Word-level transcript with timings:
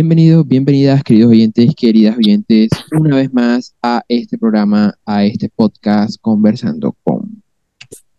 Bienvenidos, 0.00 0.48
bienvenidas, 0.48 1.04
queridos 1.04 1.30
oyentes, 1.30 1.74
queridas 1.76 2.16
oyentes, 2.16 2.70
una 2.98 3.16
vez 3.16 3.30
más 3.34 3.74
a 3.82 4.02
este 4.08 4.38
programa, 4.38 4.94
a 5.04 5.26
este 5.26 5.50
podcast 5.50 6.16
Conversando 6.22 6.96
con. 7.04 7.42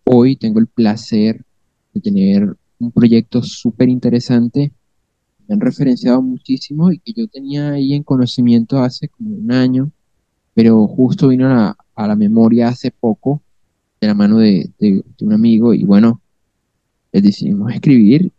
Hoy 0.04 0.36
tengo 0.36 0.60
el 0.60 0.68
placer 0.68 1.44
de 1.92 2.00
tener 2.00 2.56
un 2.78 2.92
proyecto 2.92 3.42
súper 3.42 3.88
interesante. 3.88 4.70
Me 5.48 5.54
han 5.54 5.60
referenciado 5.60 6.22
muchísimo 6.22 6.92
y 6.92 6.98
que 7.00 7.14
yo 7.14 7.26
tenía 7.26 7.72
ahí 7.72 7.94
en 7.94 8.04
conocimiento 8.04 8.78
hace 8.78 9.08
como 9.08 9.34
un 9.34 9.50
año, 9.50 9.90
pero 10.54 10.86
justo 10.86 11.26
vino 11.30 11.48
a, 11.48 11.76
a 11.96 12.06
la 12.06 12.14
memoria 12.14 12.68
hace 12.68 12.92
poco 12.92 13.42
de 14.00 14.06
la 14.06 14.14
mano 14.14 14.38
de, 14.38 14.70
de- 14.78 15.02
de 15.18 15.26
un 15.26 15.32
amigo 15.32 15.74
y 15.74 15.82
bueno, 15.82 16.20
les 17.10 17.24
decidimos 17.24 17.72
escribir 17.74 18.30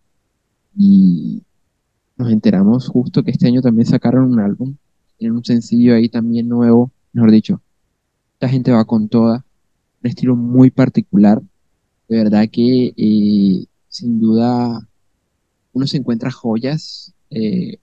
y 0.78 1.42
nos 2.16 2.32
enteramos 2.32 2.88
justo 2.88 3.24
que 3.24 3.32
este 3.32 3.48
año 3.48 3.62
también 3.62 3.86
sacaron 3.86 4.32
un 4.32 4.40
álbum, 4.40 4.76
tienen 5.18 5.38
un 5.38 5.46
sencillo 5.46 5.96
ahí 5.96 6.10
también 6.10 6.48
nuevo, 6.48 6.92
mejor 7.12 7.32
dicho, 7.32 7.62
esta 8.34 8.50
gente 8.50 8.72
va 8.72 8.86
con 8.86 9.08
toda, 9.10 9.46
un 10.04 10.10
estilo 10.10 10.36
muy 10.36 10.70
particular, 10.70 11.42
de 12.08 12.18
verdad 12.18 12.48
que 12.52 12.94
eh, 12.96 13.66
sin 13.88 14.20
duda 14.20 14.88
uno 15.72 15.88
se 15.88 15.98
encuentra 15.98 16.32
joyas 16.32 17.14
eh, 17.30 17.78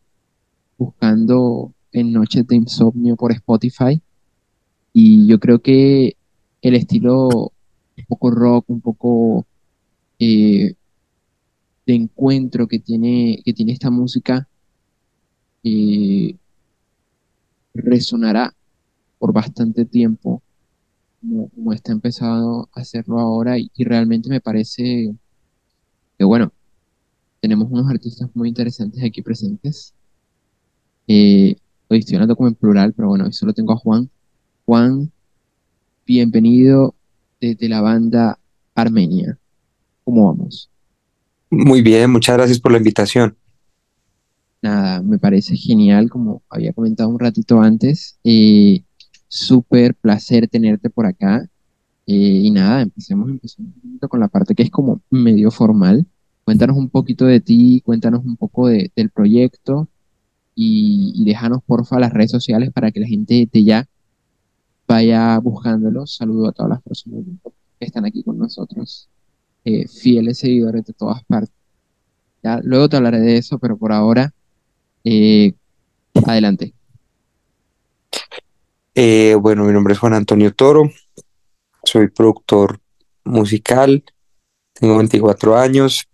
buscando 0.78 1.72
en 1.92 2.12
Noches 2.12 2.46
de 2.46 2.56
Insomnio 2.56 3.16
por 3.16 3.32
Spotify 3.32 4.00
y 4.92 5.26
yo 5.26 5.40
creo 5.40 5.60
que 5.60 6.16
el 6.62 6.74
estilo 6.74 7.28
un 7.28 8.04
poco 8.08 8.30
rock, 8.30 8.64
un 8.68 8.80
poco 8.80 9.46
eh, 10.18 10.74
de 11.90 11.96
encuentro 11.96 12.68
que 12.68 12.78
tiene, 12.78 13.42
que 13.44 13.52
tiene 13.52 13.72
esta 13.72 13.90
música 13.90 14.48
eh, 15.64 16.36
resonará 17.74 18.54
por 19.18 19.32
bastante 19.32 19.84
tiempo, 19.84 20.40
como, 21.20 21.72
está 21.72 21.92
empezando 21.92 22.68
a 22.72 22.80
hacerlo 22.80 23.18
ahora, 23.18 23.58
y, 23.58 23.70
realmente 23.78 24.30
me 24.30 24.40
parece 24.40 25.14
que, 26.16 26.24
bueno, 26.24 26.52
tenemos 27.40 27.70
unos 27.70 27.90
artistas 27.90 28.30
muy 28.34 28.48
interesantes 28.48 29.02
aquí 29.02 29.20
presentes. 29.20 29.92
Eh, 31.08 31.56
hoy 31.88 31.98
estoy 31.98 32.16
hablando 32.16 32.36
como 32.36 32.48
en 32.48 32.54
plural, 32.54 32.92
pero 32.92 33.08
bueno, 33.08 33.30
solo 33.32 33.52
tengo 33.52 33.72
a 33.72 33.76
Juan. 33.76 34.08
Juan, 34.64 35.10
bienvenido 36.06 36.94
desde 37.40 37.68
la 37.68 37.80
banda 37.80 38.38
Armenia. 38.74 39.38
¿Cómo 40.04 40.26
vamos? 40.26 40.69
Muy 41.50 41.82
bien, 41.82 42.10
muchas 42.10 42.36
gracias 42.36 42.58
por 42.60 42.72
la 42.72 42.78
invitación. 42.78 43.36
Nada, 44.62 45.00
me 45.02 45.18
parece 45.18 45.56
genial, 45.56 46.10
como 46.10 46.42
había 46.50 46.72
comentado 46.74 47.08
un 47.08 47.18
ratito 47.18 47.60
antes. 47.60 48.18
Eh, 48.24 48.84
súper 49.28 49.94
placer 49.94 50.48
tenerte 50.48 50.90
por 50.90 51.06
acá. 51.06 51.48
Y 52.06 52.50
nada, 52.52 52.82
empecemos, 52.82 53.30
empecemos 53.30 53.72
con 54.10 54.20
la 54.20 54.28
parte 54.28 54.54
que 54.54 54.64
es 54.64 54.70
como 54.70 55.02
medio 55.10 55.50
formal. 55.52 56.06
Cuéntanos 56.44 56.76
un 56.76 56.90
poquito 56.90 57.26
de 57.26 57.40
ti, 57.40 57.82
cuéntanos 57.84 58.24
un 58.24 58.36
poco 58.36 58.68
de- 58.68 58.92
del 58.96 59.10
proyecto 59.10 59.88
y, 60.54 61.12
y 61.16 61.24
déjanos 61.24 61.62
porfa 61.64 62.00
las 62.00 62.12
redes 62.12 62.30
sociales 62.32 62.72
para 62.72 62.92
que 62.92 63.00
la 63.00 63.06
gente 63.08 63.48
de 63.52 63.64
ya 63.64 63.88
vaya 64.86 65.38
buscándolos. 65.38 66.16
Saludo 66.16 66.48
a 66.48 66.52
todas 66.52 66.70
las 66.70 66.82
personas 66.82 67.24
que 67.78 67.86
están 67.86 68.04
aquí 68.04 68.22
con 68.22 68.38
nosotros, 68.38 69.08
eh, 69.64 69.86
fieles 69.88 70.38
seguidores 70.38 70.84
de 70.84 70.92
todas 70.92 71.24
partes. 71.24 71.54
Ya, 72.42 72.60
luego 72.62 72.88
te 72.88 72.96
hablaré 72.96 73.20
de 73.20 73.36
eso, 73.36 73.58
pero 73.58 73.76
por 73.76 73.92
ahora, 73.92 74.32
eh, 75.04 75.52
adelante. 76.26 76.72
Eh, 78.94 79.36
bueno, 79.40 79.64
mi 79.64 79.72
nombre 79.72 79.92
es 79.92 79.98
Juan 79.98 80.14
Antonio 80.14 80.52
Toro, 80.52 80.90
soy 81.84 82.08
productor 82.08 82.80
musical, 83.24 84.02
tengo 84.72 84.96
24 84.96 85.56
años, 85.56 86.08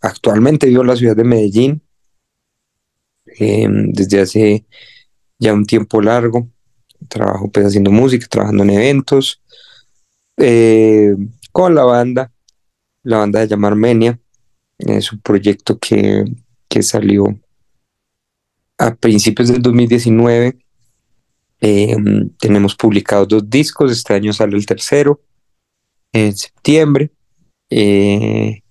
actualmente 0.00 0.66
vivo 0.66 0.82
en 0.82 0.88
la 0.88 0.96
ciudad 0.96 1.16
de 1.16 1.24
Medellín 1.24 1.84
eh, 3.38 3.66
desde 3.68 4.20
hace 4.20 4.66
ya 5.38 5.52
un 5.52 5.66
tiempo 5.66 6.00
largo, 6.00 6.48
trabajo 7.08 7.50
pues 7.50 7.66
haciendo 7.66 7.90
música, 7.90 8.26
trabajando 8.28 8.62
en 8.64 8.70
eventos, 8.70 9.42
eh, 10.36 11.14
con 11.54 11.74
la 11.76 11.84
banda, 11.84 12.32
la 13.04 13.18
banda 13.20 13.42
se 13.42 13.48
llama 13.48 13.68
Armenia, 13.68 14.20
es 14.78 15.12
un 15.12 15.20
proyecto 15.20 15.78
que, 15.78 16.24
que 16.68 16.82
salió 16.82 17.26
a 18.78 18.94
principios 18.94 19.48
del 19.48 19.62
2019 19.62 20.58
Eh, 21.60 21.96
tenemos 22.38 22.74
publicados 22.76 23.28
dos 23.28 23.50
discos, 23.50 23.92
este 23.92 24.14
año 24.14 24.32
sale 24.34 24.56
el 24.56 24.66
tercero, 24.66 25.20
en 26.12 26.36
septiembre. 26.36 27.10
eh, 27.70 28.62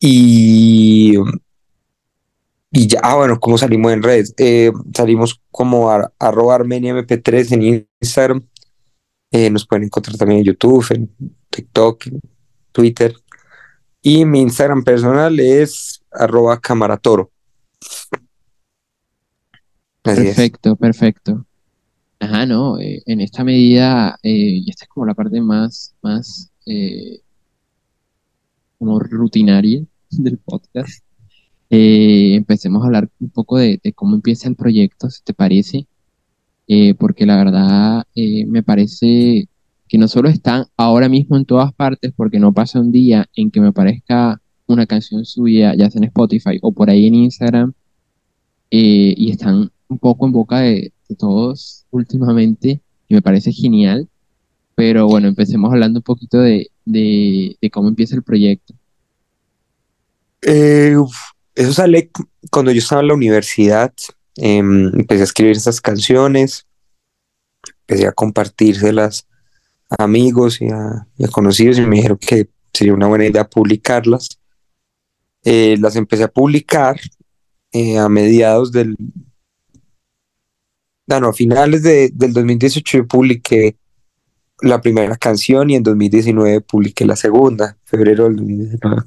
y, 0.00 1.14
y 2.72 2.86
ya, 2.88 3.00
ah, 3.02 3.16
bueno, 3.16 3.40
¿cómo 3.40 3.56
salimos 3.58 3.92
en 3.92 4.02
redes? 4.02 4.34
Eh, 4.38 4.70
salimos 4.94 5.40
como 5.50 5.90
a, 5.90 6.12
arroba 6.18 6.54
Armenia 6.56 6.92
MP3 6.94 7.52
en 7.52 7.84
Instagram. 8.02 8.42
Eh, 9.30 9.50
nos 9.50 9.66
pueden 9.66 9.84
encontrar 9.84 10.16
también 10.16 10.40
en 10.40 10.46
YouTube, 10.46 10.86
en 10.90 11.10
TikTok, 11.50 12.06
en 12.06 12.20
Twitter. 12.72 13.14
Y 14.02 14.24
mi 14.24 14.40
Instagram 14.40 14.84
personal 14.84 15.38
es 15.40 16.02
arroba 16.12 16.60
camaratoro. 16.60 17.30
Perfecto, 20.02 20.76
perfecto. 20.76 21.44
Ajá, 22.20 22.46
no, 22.46 22.78
eh, 22.78 23.02
en 23.06 23.20
esta 23.20 23.42
medida, 23.42 24.18
eh, 24.22 24.30
y 24.64 24.70
esta 24.70 24.84
es 24.84 24.88
como 24.88 25.06
la 25.06 25.14
parte 25.14 25.40
más, 25.40 25.94
más 26.02 26.50
como 28.78 28.98
rutinaria 29.00 29.84
del 30.10 30.38
podcast, 30.38 31.04
empecemos 31.68 32.82
a 32.82 32.86
hablar 32.86 33.10
un 33.20 33.30
poco 33.30 33.58
de, 33.58 33.80
de 33.82 33.92
cómo 33.92 34.14
empieza 34.14 34.48
el 34.48 34.56
proyecto, 34.56 35.10
si 35.10 35.22
te 35.22 35.34
parece, 35.34 35.86
Eh, 36.68 36.94
porque 36.94 37.26
la 37.26 37.36
verdad 37.36 38.04
eh, 38.14 38.44
me 38.46 38.62
parece 38.62 39.48
que 39.88 39.98
no 39.98 40.08
solo 40.08 40.28
están 40.28 40.66
ahora 40.76 41.08
mismo 41.08 41.36
en 41.36 41.44
todas 41.44 41.72
partes, 41.72 42.12
porque 42.16 42.40
no 42.40 42.52
pasa 42.52 42.80
un 42.80 42.90
día 42.90 43.28
en 43.36 43.50
que 43.50 43.60
me 43.60 43.68
aparezca 43.68 44.40
una 44.66 44.86
canción 44.86 45.24
suya, 45.24 45.74
ya 45.76 45.90
sea 45.90 46.00
en 46.00 46.04
Spotify 46.04 46.58
o 46.62 46.72
por 46.72 46.90
ahí 46.90 47.06
en 47.06 47.14
Instagram, 47.14 47.72
eh, 48.70 49.14
y 49.16 49.30
están 49.30 49.70
un 49.88 49.98
poco 49.98 50.26
en 50.26 50.32
boca 50.32 50.60
de, 50.60 50.92
todos 51.18 51.84
últimamente, 51.92 52.80
y 53.06 53.14
me 53.14 53.22
parece 53.22 53.52
genial. 53.52 54.08
Pero 54.74 55.06
bueno, 55.06 55.28
empecemos 55.28 55.72
hablando 55.72 56.00
un 56.00 56.02
poquito 56.02 56.40
de, 56.40 56.70
de, 56.84 57.56
cómo 57.70 57.88
empieza 57.88 58.16
el 58.16 58.24
proyecto. 58.24 58.74
Eso 61.56 61.72
sale 61.72 62.10
cuando 62.50 62.72
yo 62.72 62.78
estaba 62.78 63.00
en 63.00 63.08
la 63.08 63.14
universidad. 63.14 63.92
Em, 64.36 64.88
empecé 64.94 65.22
a 65.22 65.24
escribir 65.24 65.56
esas 65.56 65.80
canciones, 65.80 66.66
empecé 67.86 68.06
a 68.06 68.12
compartírselas 68.12 69.26
a 69.90 70.04
amigos 70.04 70.60
y 70.60 70.68
a, 70.68 71.06
y 71.16 71.24
a 71.24 71.28
conocidos 71.28 71.78
y 71.78 71.82
me 71.82 71.96
dijeron 71.96 72.18
que 72.18 72.48
sería 72.72 72.94
una 72.94 73.06
buena 73.06 73.26
idea 73.26 73.48
publicarlas. 73.48 74.28
Eh, 75.44 75.76
las 75.80 75.94
empecé 75.96 76.24
a 76.24 76.28
publicar 76.28 76.98
eh, 77.72 77.98
a 77.98 78.08
mediados 78.08 78.72
del, 78.72 78.96
ah, 81.08 81.20
no, 81.20 81.28
a 81.28 81.32
finales 81.32 81.82
de- 81.82 82.10
del 82.12 82.32
2018 82.32 82.98
yo 82.98 83.06
publiqué 83.06 83.76
la 84.62 84.80
primera 84.80 85.16
canción 85.16 85.70
y 85.70 85.76
en 85.76 85.82
2019 85.82 86.60
publiqué 86.62 87.04
la 87.04 87.14
segunda, 87.16 87.76
febrero 87.84 88.24
del 88.24 88.36
2019. 88.36 89.02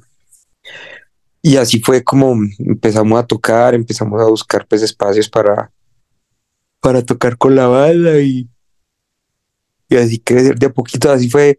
Y 1.42 1.56
así 1.56 1.80
fue 1.80 2.04
como 2.04 2.34
empezamos 2.58 3.18
a 3.18 3.26
tocar, 3.26 3.74
empezamos 3.74 4.20
a 4.20 4.26
buscar 4.26 4.66
pues 4.66 4.82
espacios 4.82 5.28
para, 5.28 5.72
para 6.80 7.02
tocar 7.04 7.38
con 7.38 7.54
la 7.54 7.66
banda 7.66 8.20
y, 8.20 8.48
y 9.88 9.96
así 9.96 10.18
que 10.18 10.34
de 10.34 10.66
a 10.66 10.72
poquito 10.72 11.10
así 11.10 11.30
fue 11.30 11.58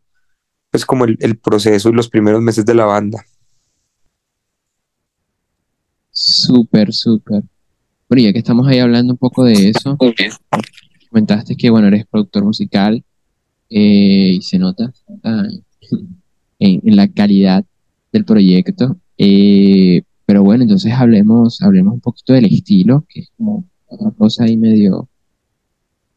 pues 0.69 0.85
como 0.85 1.05
el, 1.05 1.37
proceso 1.37 1.89
y 1.89 1.93
los 1.93 2.07
primeros 2.07 2.41
meses 2.41 2.65
de 2.65 2.73
la 2.73 2.85
banda. 2.85 3.25
Súper, 6.11 6.93
súper. 6.93 7.43
Bueno, 8.07 8.23
ya 8.23 8.33
que 8.33 8.39
estamos 8.39 8.67
ahí 8.67 8.79
hablando 8.79 9.13
un 9.13 9.17
poco 9.17 9.43
de 9.43 9.69
eso, 9.69 9.97
comentaste 11.09 11.57
que, 11.57 11.69
bueno, 11.69 11.87
eres 11.87 12.05
productor 12.05 12.45
musical 12.45 13.03
eh, 13.69 14.35
y 14.37 14.41
se 14.41 14.59
nota 14.59 14.93
ah, 15.23 15.43
en 16.59 16.95
la 16.95 17.07
calidad 17.09 17.65
del 18.13 18.23
proyecto. 18.23 18.97
Eh, 19.23 20.01
pero 20.25 20.43
bueno, 20.43 20.63
entonces 20.63 20.93
hablemos, 20.93 21.61
hablemos 21.61 21.93
un 21.93 21.99
poquito 21.99 22.33
del 22.33 22.45
estilo, 22.45 23.05
que 23.07 23.19
es 23.19 23.29
como 23.37 23.65
otra 23.85 24.09
cosa 24.17 24.45
ahí 24.45 24.57
medio, 24.57 25.09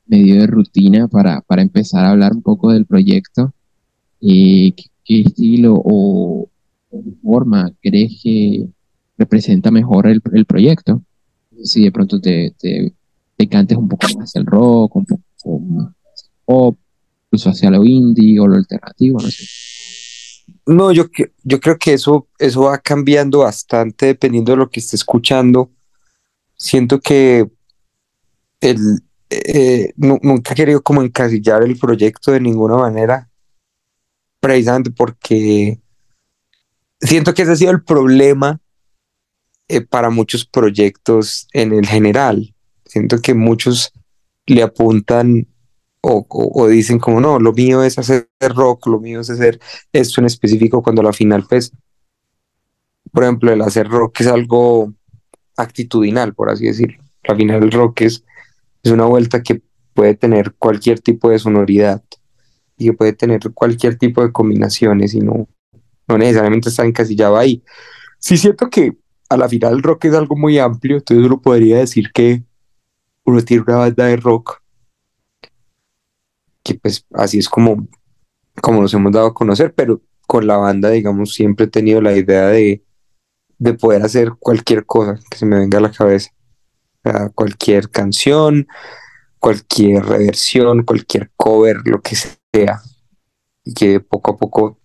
medio 0.06 0.40
de 0.40 0.46
rutina 0.46 1.06
para, 1.06 1.42
para 1.42 1.60
empezar 1.60 2.06
a 2.06 2.12
hablar 2.12 2.32
un 2.32 2.40
poco 2.40 2.72
del 2.72 2.86
proyecto. 2.86 3.52
Eh, 4.22 4.72
¿qué, 5.04 5.20
estilo 5.20 5.74
o, 5.84 6.48
forma 7.22 7.70
crees 7.82 8.20
que, 8.22 8.68
representa 9.18 9.70
mejor 9.70 10.06
el, 10.06 10.22
el 10.32 10.46
proyecto. 10.46 11.02
Si 11.62 11.84
de 11.84 11.92
pronto 11.92 12.20
te, 12.20 12.54
te, 12.58 12.94
te, 13.36 13.48
cantes 13.48 13.76
un 13.76 13.88
poco 13.88 14.06
más 14.18 14.34
el 14.34 14.46
rock, 14.46 14.96
un 14.96 15.04
poco 15.04 15.60
más 15.60 15.92
pop, 16.44 16.78
incluso 17.26 17.50
hacia 17.50 17.70
lo 17.70 17.84
indie 17.84 18.40
o 18.40 18.48
lo 18.48 18.56
alternativo, 18.56 19.20
no 19.20 19.28
sé. 19.28 19.44
No, 20.66 20.92
yo, 20.92 21.06
yo 21.42 21.60
creo 21.60 21.78
que 21.78 21.94
eso, 21.94 22.28
eso 22.38 22.62
va 22.62 22.78
cambiando 22.78 23.40
bastante 23.40 24.06
dependiendo 24.06 24.52
de 24.52 24.58
lo 24.58 24.70
que 24.70 24.80
esté 24.80 24.96
escuchando. 24.96 25.70
Siento 26.56 27.00
que 27.00 27.46
el, 28.60 29.02
eh, 29.30 29.92
nunca 29.96 30.52
he 30.52 30.56
querido 30.56 30.82
como 30.82 31.02
encasillar 31.02 31.62
el 31.62 31.78
proyecto 31.78 32.32
de 32.32 32.40
ninguna 32.40 32.76
manera, 32.76 33.28
precisamente 34.40 34.90
porque 34.90 35.80
siento 37.00 37.34
que 37.34 37.42
ese 37.42 37.52
ha 37.52 37.56
sido 37.56 37.70
el 37.72 37.82
problema 37.82 38.60
eh, 39.68 39.80
para 39.80 40.10
muchos 40.10 40.44
proyectos 40.44 41.48
en 41.52 41.72
el 41.72 41.86
general. 41.86 42.54
Siento 42.84 43.20
que 43.20 43.34
muchos 43.34 43.92
le 44.46 44.62
apuntan 44.62 45.46
o, 46.06 46.68
dicen 46.68 46.98
como 46.98 47.20
no, 47.20 47.38
lo 47.38 47.52
mío 47.52 47.82
es 47.82 47.98
hacer 47.98 48.28
rock, 48.40 48.86
lo 48.86 49.00
mío 49.00 49.20
es 49.20 49.30
hacer 49.30 49.58
esto 49.92 50.20
en 50.20 50.26
específico, 50.26 50.82
cuando 50.82 51.02
la 51.02 51.12
final, 51.12 51.46
pues, 51.48 51.72
por 53.10 53.22
ejemplo, 53.22 53.52
el 53.52 53.62
hacer 53.62 53.88
rock 53.88 54.20
es 54.20 54.26
algo 54.26 54.92
actitudinal, 55.56 56.34
por 56.34 56.50
así 56.50 56.66
decirlo. 56.66 57.02
La 57.24 57.34
final 57.34 57.62
el 57.62 57.72
rock 57.72 58.02
es, 58.02 58.24
es 58.82 58.92
una 58.92 59.06
vuelta 59.06 59.42
que 59.42 59.62
puede 59.94 60.14
tener 60.14 60.54
cualquier 60.58 61.00
tipo 61.00 61.30
de 61.30 61.38
sonoridad 61.38 62.02
y 62.76 62.86
que 62.86 62.92
puede 62.92 63.12
tener 63.12 63.40
cualquier 63.54 63.96
tipo 63.96 64.22
de 64.22 64.32
combinaciones 64.32 65.14
y 65.14 65.20
no, 65.20 65.48
no 66.08 66.18
necesariamente 66.18 66.68
está 66.68 66.84
encasillado 66.84 67.38
ahí. 67.38 67.62
Sí 68.18 68.36
siento 68.36 68.68
que 68.68 68.96
a 69.28 69.36
la 69.36 69.48
final 69.48 69.74
el 69.74 69.82
rock 69.82 70.06
es 70.06 70.14
algo 70.14 70.36
muy 70.36 70.58
amplio, 70.58 70.96
entonces 70.96 71.24
uno 71.24 71.40
podría 71.40 71.78
decir 71.78 72.10
que 72.12 72.42
uno 73.24 73.40
tiene 73.42 73.62
una 73.66 73.76
banda 73.76 74.06
de 74.06 74.16
rock 74.16 74.63
que 76.64 76.74
pues 76.74 77.06
así 77.12 77.38
es 77.38 77.48
como, 77.48 77.86
como 78.60 78.82
nos 78.82 78.94
hemos 78.94 79.12
dado 79.12 79.28
a 79.28 79.34
conocer, 79.34 79.74
pero 79.74 80.02
con 80.26 80.46
la 80.46 80.56
banda, 80.56 80.90
digamos, 80.90 81.34
siempre 81.34 81.66
he 81.66 81.68
tenido 81.68 82.00
la 82.00 82.16
idea 82.16 82.46
de, 82.48 82.82
de 83.58 83.74
poder 83.74 84.02
hacer 84.02 84.32
cualquier 84.38 84.86
cosa 84.86 85.20
que 85.30 85.38
se 85.38 85.46
me 85.46 85.58
venga 85.58 85.78
a 85.78 85.82
la 85.82 85.92
cabeza. 85.92 86.30
cualquier 87.34 87.90
canción, 87.90 88.66
cualquier 89.38 90.04
reversión, 90.06 90.84
cualquier 90.84 91.30
cover, 91.36 91.76
lo 91.84 92.00
que 92.00 92.16
sea. 92.16 92.80
Y 93.62 93.74
que 93.74 94.00
poco 94.00 94.32
a 94.32 94.36
poco 94.38 94.78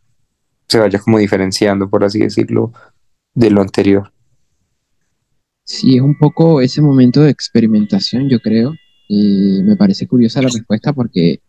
se 0.68 0.80
vaya 0.80 1.00
como 1.00 1.18
diferenciando, 1.18 1.90
por 1.90 2.04
así 2.04 2.20
decirlo, 2.20 2.74
de 3.34 3.50
lo 3.52 3.62
anterior. 3.62 4.12
Sí, 5.64 5.96
es 5.96 6.02
un 6.02 6.18
poco 6.18 6.62
ese 6.62 6.81
momento 6.81 7.22
de 7.22 7.31
experimentación, 7.31 8.28
yo 8.30 8.40
creo. 8.40 8.74
Y 9.08 9.64
me 9.64 9.76
parece 9.76 10.08
curiosa 10.08 10.42
la 10.42 10.50
respuesta 10.50 10.94
porque 10.94 11.42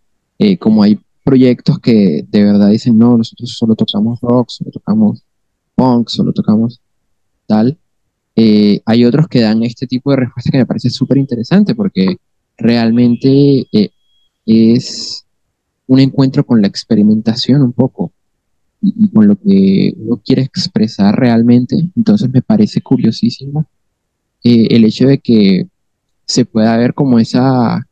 eh, 0.42 0.56
como 0.56 0.82
hay 0.82 0.98
proyectos 1.22 1.78
que 1.80 2.24
de 2.26 2.42
verdad 2.42 2.70
dicen, 2.70 2.96
no, 2.96 3.18
nosotros 3.18 3.54
solo 3.58 3.74
tocamos 3.74 4.18
rock, 4.22 4.48
solo 4.48 4.70
tocamos 4.70 5.22
punk, 5.74 6.08
solo 6.08 6.32
tocamos 6.32 6.80
tal, 7.46 7.76
eh, 8.34 8.80
hay 8.86 9.04
otros 9.04 9.28
que 9.28 9.42
dan 9.42 9.62
este 9.64 9.86
tipo 9.86 10.10
de 10.10 10.16
respuesta 10.16 10.50
que 10.50 10.56
me 10.56 10.64
parece 10.64 10.88
súper 10.88 11.18
interesante 11.18 11.74
porque 11.74 12.16
realmente 12.56 13.66
eh, 13.70 13.90
es 14.46 15.26
un 15.86 16.00
encuentro 16.00 16.46
con 16.46 16.62
la 16.62 16.68
experimentación 16.68 17.60
un 17.60 17.74
poco 17.74 18.10
y, 18.80 19.10
con 19.10 19.28
lo 19.28 19.36
que 19.36 19.92
uno 19.98 20.22
quiere 20.24 20.40
expresar 20.40 21.20
realmente. 21.20 21.76
Entonces 21.94 22.30
me 22.32 22.40
parece 22.40 22.80
curiosísimo 22.80 23.66
el 24.42 24.86
hecho 24.86 25.06
de 25.06 25.18
que 25.18 25.66
se 26.24 26.46
pueda 26.46 26.78
ver 26.78 26.94
como 26.94 27.18
esa 27.18 27.86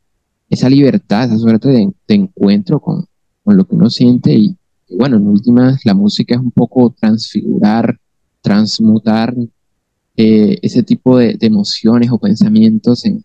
esa 0.49 0.69
libertad, 0.69 1.25
esa 1.25 1.39
suerte 1.39 1.69
de, 1.69 1.93
encuentro 2.09 2.81
con, 2.81 3.07
lo 3.45 3.67
que 3.67 3.75
uno 3.75 3.89
siente 3.89 4.35
y, 4.35 4.57
bueno, 4.91 5.17
en 5.17 5.27
últimas 5.27 5.85
la 5.85 5.95
música 5.95 6.35
es 6.35 6.41
un 6.41 6.51
poco 6.51 6.95
transfigurar, 6.99 7.99
transmutar 8.43 9.35
eh, 10.17 10.59
ese 10.61 10.83
tipo 10.83 11.17
de, 11.17 11.39
emociones 11.41 12.11
o 12.11 12.19
pensamientos 12.19 13.05
en 13.07 13.25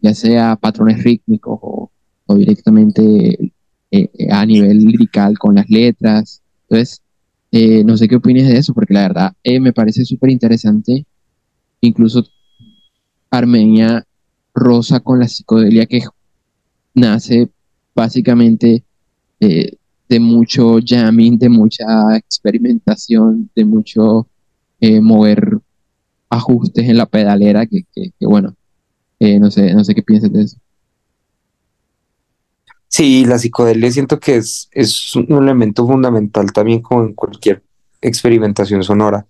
ya 0.00 0.14
sea 0.14 0.54
patrones 0.54 1.02
rítmicos 1.02 1.58
o, 1.60 1.90
directamente 2.36 3.52
eh, 3.90 4.08
a 4.30 4.44
nivel 4.46 4.78
lirical 4.78 5.38
con 5.38 5.56
las 5.56 5.68
letras. 5.68 6.40
Entonces, 6.68 7.02
eh, 7.50 7.82
no 7.82 7.96
sé 7.96 8.06
qué 8.06 8.16
opinas 8.16 8.46
de 8.46 8.58
eso, 8.58 8.74
porque 8.74 8.94
la 8.94 9.08
verdad 9.08 9.32
me 9.60 9.72
parece 9.72 10.04
súper 10.04 10.30
interesante. 10.30 11.04
Incluso 11.80 12.24
Armenia 13.30 14.04
rosa 14.54 15.00
con 15.00 15.18
la 15.20 15.28
psicodelia 15.28 15.86
que 15.86 16.02
nace 16.98 17.48
básicamente 17.94 18.84
eh, 19.40 19.72
de 20.08 20.20
mucho 20.20 20.78
jamming, 20.84 21.38
de 21.38 21.48
mucha 21.48 21.84
experimentación, 22.16 23.50
de 23.54 23.64
mucho 23.64 24.26
eh, 24.80 25.00
mover 25.00 25.58
ajustes 26.30 26.88
en 26.88 26.96
la 26.96 27.06
pedalera, 27.06 27.66
que, 27.66 27.84
bueno, 28.20 28.54
eh, 29.18 29.38
no, 29.38 29.50
sé, 29.50 29.74
no 29.74 29.84
sé 29.84 29.94
qué 29.94 30.02
piensas 30.02 30.32
de 30.32 30.42
eso. 30.42 30.56
Sí, 32.88 33.24
la 33.26 33.38
psicodelia 33.38 33.90
siento 33.90 34.18
que 34.18 34.36
es, 34.36 34.68
es 34.72 35.14
un 35.14 35.42
elemento 35.42 35.86
fundamental 35.86 36.52
también 36.52 36.80
como 36.80 37.02
en 37.04 37.14
cualquier 37.14 37.62
experimentación 38.00 38.82
sonora. 38.82 39.26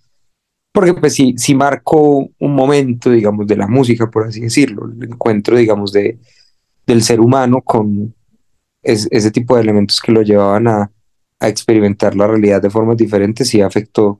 Porque 0.72 0.94
pues 0.94 1.14
sí, 1.14 1.34
sí 1.36 1.54
marcó 1.54 2.28
un 2.38 2.54
momento, 2.54 3.10
digamos, 3.10 3.46
de 3.48 3.56
la 3.56 3.66
música, 3.66 4.08
por 4.10 4.28
así 4.28 4.40
decirlo, 4.40 4.86
el 4.86 5.10
encuentro, 5.10 5.56
digamos, 5.56 5.92
de, 5.92 6.18
del 6.88 7.02
ser 7.02 7.20
humano 7.20 7.60
con 7.60 8.14
ese 8.82 9.30
tipo 9.30 9.54
de 9.54 9.62
elementos 9.62 10.00
que 10.00 10.10
lo 10.10 10.22
llevaban 10.22 10.66
a, 10.66 10.90
experimentar 11.40 12.16
la 12.16 12.26
realidad 12.26 12.60
de 12.60 12.68
formas 12.68 12.96
diferentes 12.96 13.54
y 13.54 13.60
afectó 13.60 14.18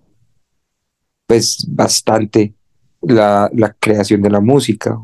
pues 1.27 1.67
bastante 1.69 2.55
la, 3.01 3.51
creación 3.81 4.23
de 4.23 4.31
la 4.31 4.41
música. 4.41 4.97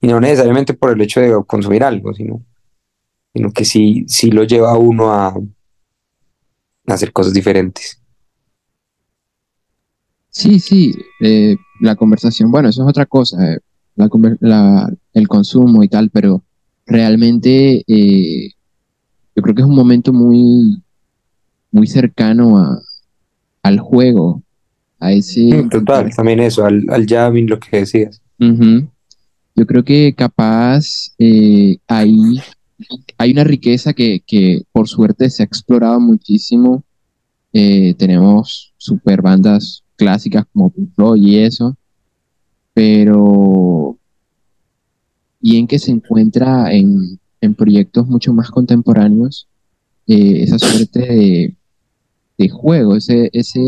Y 0.00 0.06
no 0.06 0.18
necesariamente 0.18 0.72
por 0.72 0.92
el 0.92 1.00
hecho 1.02 1.20
de 1.20 1.44
consumir 1.46 1.84
algo, 1.84 2.14
sino, 2.14 2.42
sino 3.34 3.52
que 3.52 3.66
sí, 3.66 4.06
sí 4.08 4.30
lo 4.30 4.44
lleva 4.44 4.70
a 4.70 4.78
uno 4.78 5.12
a, 5.12 5.34
hacer 6.86 7.12
cosas 7.12 7.34
diferentes. 7.34 8.02
Sí, 10.30 10.58
sí, 10.58 10.94
eh, 11.20 11.54
la 11.82 11.96
conversación, 11.96 12.50
bueno, 12.50 12.70
eso 12.70 12.82
es 12.82 12.88
otra 12.88 13.04
cosa, 13.04 13.36
eh, 13.46 13.58
el 15.12 15.28
consumo 15.28 15.84
y 15.84 15.88
tal, 15.88 16.08
pero 16.08 16.42
realmente 16.90 17.84
eh, 17.86 18.50
yo 19.34 19.42
creo 19.42 19.54
que 19.54 19.62
es 19.62 19.68
un 19.68 19.74
momento 19.74 20.12
muy, 20.12 20.82
muy 21.70 21.86
cercano 21.86 22.58
a, 22.58 22.82
al 23.62 23.78
juego, 23.78 24.42
a 24.98 25.12
ese... 25.12 25.62
Mm, 25.62 25.68
total, 25.68 26.14
también 26.14 26.40
eso, 26.40 26.66
al, 26.66 26.84
al 26.90 27.06
jamming, 27.06 27.48
lo 27.48 27.58
que 27.58 27.78
decías. 27.78 28.20
Yo 28.38 29.66
creo 29.66 29.84
que 29.84 30.14
capaz 30.14 31.12
eh, 31.18 31.76
ahí 31.86 32.40
hay 33.18 33.32
una 33.32 33.44
riqueza 33.44 33.92
que, 33.92 34.62
por 34.72 34.88
suerte 34.88 35.28
se 35.28 35.42
ha 35.42 35.46
explorado 35.46 36.00
muchísimo. 36.00 36.82
Eh, 37.52 37.94
tenemos 37.98 38.72
super 38.78 39.20
bandas 39.20 39.84
clásicas 39.96 40.46
como 40.52 40.70
Pink 40.70 40.94
Floyd 40.94 41.22
y 41.22 41.38
eso, 41.38 41.76
pero 42.72 43.98
y 45.40 45.56
en 45.56 45.66
que 45.66 45.78
se 45.78 45.90
encuentra 45.90 46.72
en, 46.72 47.18
proyectos 47.56 48.06
mucho 48.06 48.34
más 48.34 48.50
contemporáneos 48.50 49.48
eh, 50.06 50.42
esa 50.42 50.58
suerte 50.58 51.56
de, 52.36 52.48
juego, 52.48 52.96
ese, 52.96 53.30
ese 53.32 53.60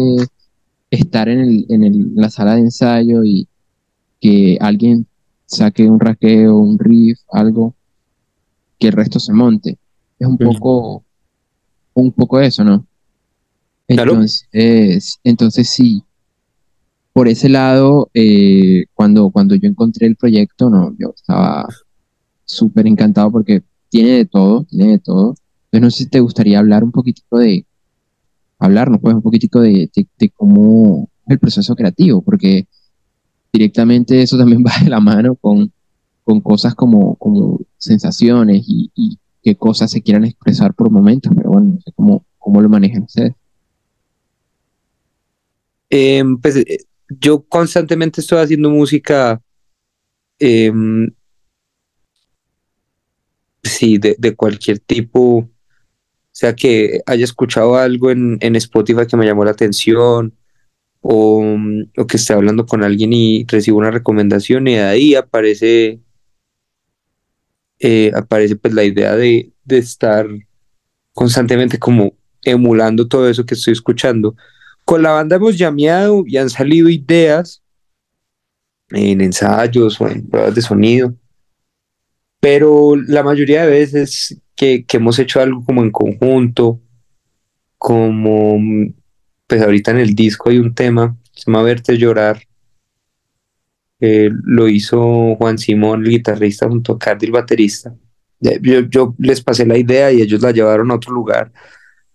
estar 0.90 1.28
en, 1.28 1.66
el, 1.68 2.14
la 2.14 2.30
sala 2.30 2.54
de 2.54 2.60
ensayo 2.60 3.24
y 3.24 3.48
que 4.20 4.58
alguien 4.60 5.06
saque 5.46 5.88
un 5.88 6.00
raqueo, 6.00 6.56
un 6.56 6.78
riff, 6.78 7.18
algo, 7.30 7.74
que 8.78 8.88
el 8.88 8.92
resto 8.92 9.18
se 9.18 9.32
monte. 9.32 9.78
Es 10.18 10.26
un 10.26 10.38
poco, 10.38 11.02
un 11.94 12.12
poco 12.12 12.40
eso, 12.40 12.62
¿no? 12.64 12.86
Entonces, 13.88 14.48
entonces 15.24 15.68
sí, 15.68 16.02
por 17.12 17.28
ese 17.28 17.48
lado, 17.48 18.10
eh, 18.14 18.84
cuando, 18.94 19.30
cuando 19.30 19.54
yo 19.54 19.68
encontré 19.68 20.06
el 20.06 20.16
proyecto, 20.16 20.70
no, 20.70 20.94
yo 20.98 21.12
estaba 21.14 21.66
súper 22.44 22.86
encantado 22.86 23.30
porque 23.30 23.62
tiene 23.90 24.10
de 24.12 24.24
todo, 24.24 24.64
tiene 24.64 24.92
de 24.92 24.98
todo. 24.98 25.34
Entonces, 25.70 25.80
no 25.82 25.90
sé 25.90 25.98
si 26.04 26.10
te 26.10 26.20
gustaría 26.20 26.58
hablar 26.58 26.84
un 26.84 26.92
poquitico 26.92 27.38
de, 27.38 27.66
hablarnos 28.58 29.00
pues 29.00 29.14
un 29.14 29.22
poquitico 29.22 29.60
de, 29.60 29.90
de, 30.18 30.30
cómo 30.30 31.08
es 31.26 31.32
el 31.32 31.38
proceso 31.38 31.74
creativo, 31.74 32.22
porque 32.22 32.66
directamente 33.52 34.22
eso 34.22 34.38
también 34.38 34.62
va 34.66 34.72
de 34.82 34.90
la 34.90 35.00
mano 35.00 35.34
con, 35.34 35.72
con 36.24 36.40
cosas 36.40 36.74
como, 36.74 37.16
como 37.16 37.60
sensaciones 37.76 38.64
y, 38.66 39.18
qué 39.44 39.56
cosas 39.56 39.90
se 39.90 40.00
quieran 40.00 40.24
expresar 40.24 40.72
por 40.72 40.88
momentos, 40.88 41.32
pero 41.34 41.50
bueno, 41.50 41.72
no 41.74 41.80
sé 41.80 41.90
cómo, 41.96 42.24
cómo 42.38 42.60
lo 42.60 42.68
manejan 42.68 43.02
ustedes. 43.02 43.34
Em, 45.90 46.38
pues, 46.38 46.56
eh, 46.58 46.78
yo 47.20 47.42
constantemente 47.42 48.20
estoy 48.20 48.38
haciendo 48.38 48.70
música, 48.70 49.40
em, 50.38 51.10
sí, 53.62 53.98
de, 53.98 54.16
de, 54.18 54.34
cualquier 54.36 54.78
tipo, 54.78 55.38
o 55.38 55.50
sea, 56.32 56.54
que 56.54 57.00
haya 57.06 57.24
escuchado 57.24 57.76
algo 57.76 58.10
en, 58.10 58.38
en 58.40 58.56
Spotify 58.56 59.06
que 59.06 59.16
me 59.16 59.26
llamó 59.26 59.44
la 59.44 59.52
atención, 59.52 60.34
o, 61.02 61.44
o, 61.96 62.06
que 62.06 62.16
esté 62.16 62.32
hablando 62.32 62.64
con 62.66 62.84
alguien 62.84 63.12
y 63.12 63.44
recibo 63.46 63.78
una 63.78 63.90
recomendación 63.90 64.68
y 64.68 64.76
ahí 64.76 65.14
aparece, 65.14 66.00
eh, 67.80 68.12
aparece 68.14 68.56
pues 68.56 68.72
la 68.72 68.84
idea 68.84 69.16
de, 69.16 69.52
de 69.64 69.78
estar 69.78 70.28
constantemente 71.12 71.78
como 71.78 72.14
emulando 72.44 73.08
todo 73.08 73.28
eso 73.28 73.44
que 73.44 73.54
estoy 73.54 73.72
escuchando. 73.72 74.36
Con 74.84 75.02
la 75.02 75.12
banda 75.12 75.36
hemos 75.36 75.56
llameado 75.56 76.24
y 76.26 76.36
han 76.36 76.50
salido 76.50 76.88
ideas 76.88 77.62
en 78.90 79.20
ensayos 79.20 80.00
o 80.00 80.08
en 80.08 80.28
pruebas 80.28 80.54
de 80.54 80.62
sonido, 80.62 81.14
pero 82.40 82.96
la 82.96 83.22
mayoría 83.22 83.64
de 83.64 83.70
veces 83.70 84.36
que, 84.54 84.84
hemos 84.92 85.18
hecho 85.18 85.40
algo 85.40 85.64
como 85.64 85.82
en 85.82 85.90
conjunto, 85.90 86.80
como 87.78 88.58
pues 89.46 89.62
ahorita 89.62 89.92
en 89.92 89.98
el 89.98 90.14
disco 90.14 90.50
hay 90.50 90.58
un 90.58 90.74
tema, 90.74 91.16
se 91.32 91.44
llama 91.46 91.62
Verte 91.62 91.96
Llorar, 91.96 92.42
lo 94.00 94.68
hizo 94.68 95.36
Juan 95.36 95.58
Simón, 95.58 96.04
el 96.04 96.10
guitarrista, 96.10 96.68
junto 96.68 96.94
a 96.94 96.98
Cardi, 96.98 97.26
el 97.26 97.32
baterista. 97.32 97.94
Yo, 98.40 99.14
les 99.18 99.40
pasé 99.40 99.64
la 99.64 99.78
idea 99.78 100.10
y 100.10 100.20
ellos 100.20 100.42
la 100.42 100.50
llevaron 100.50 100.90
a 100.90 100.96
otro 100.96 101.12
lugar, 101.12 101.52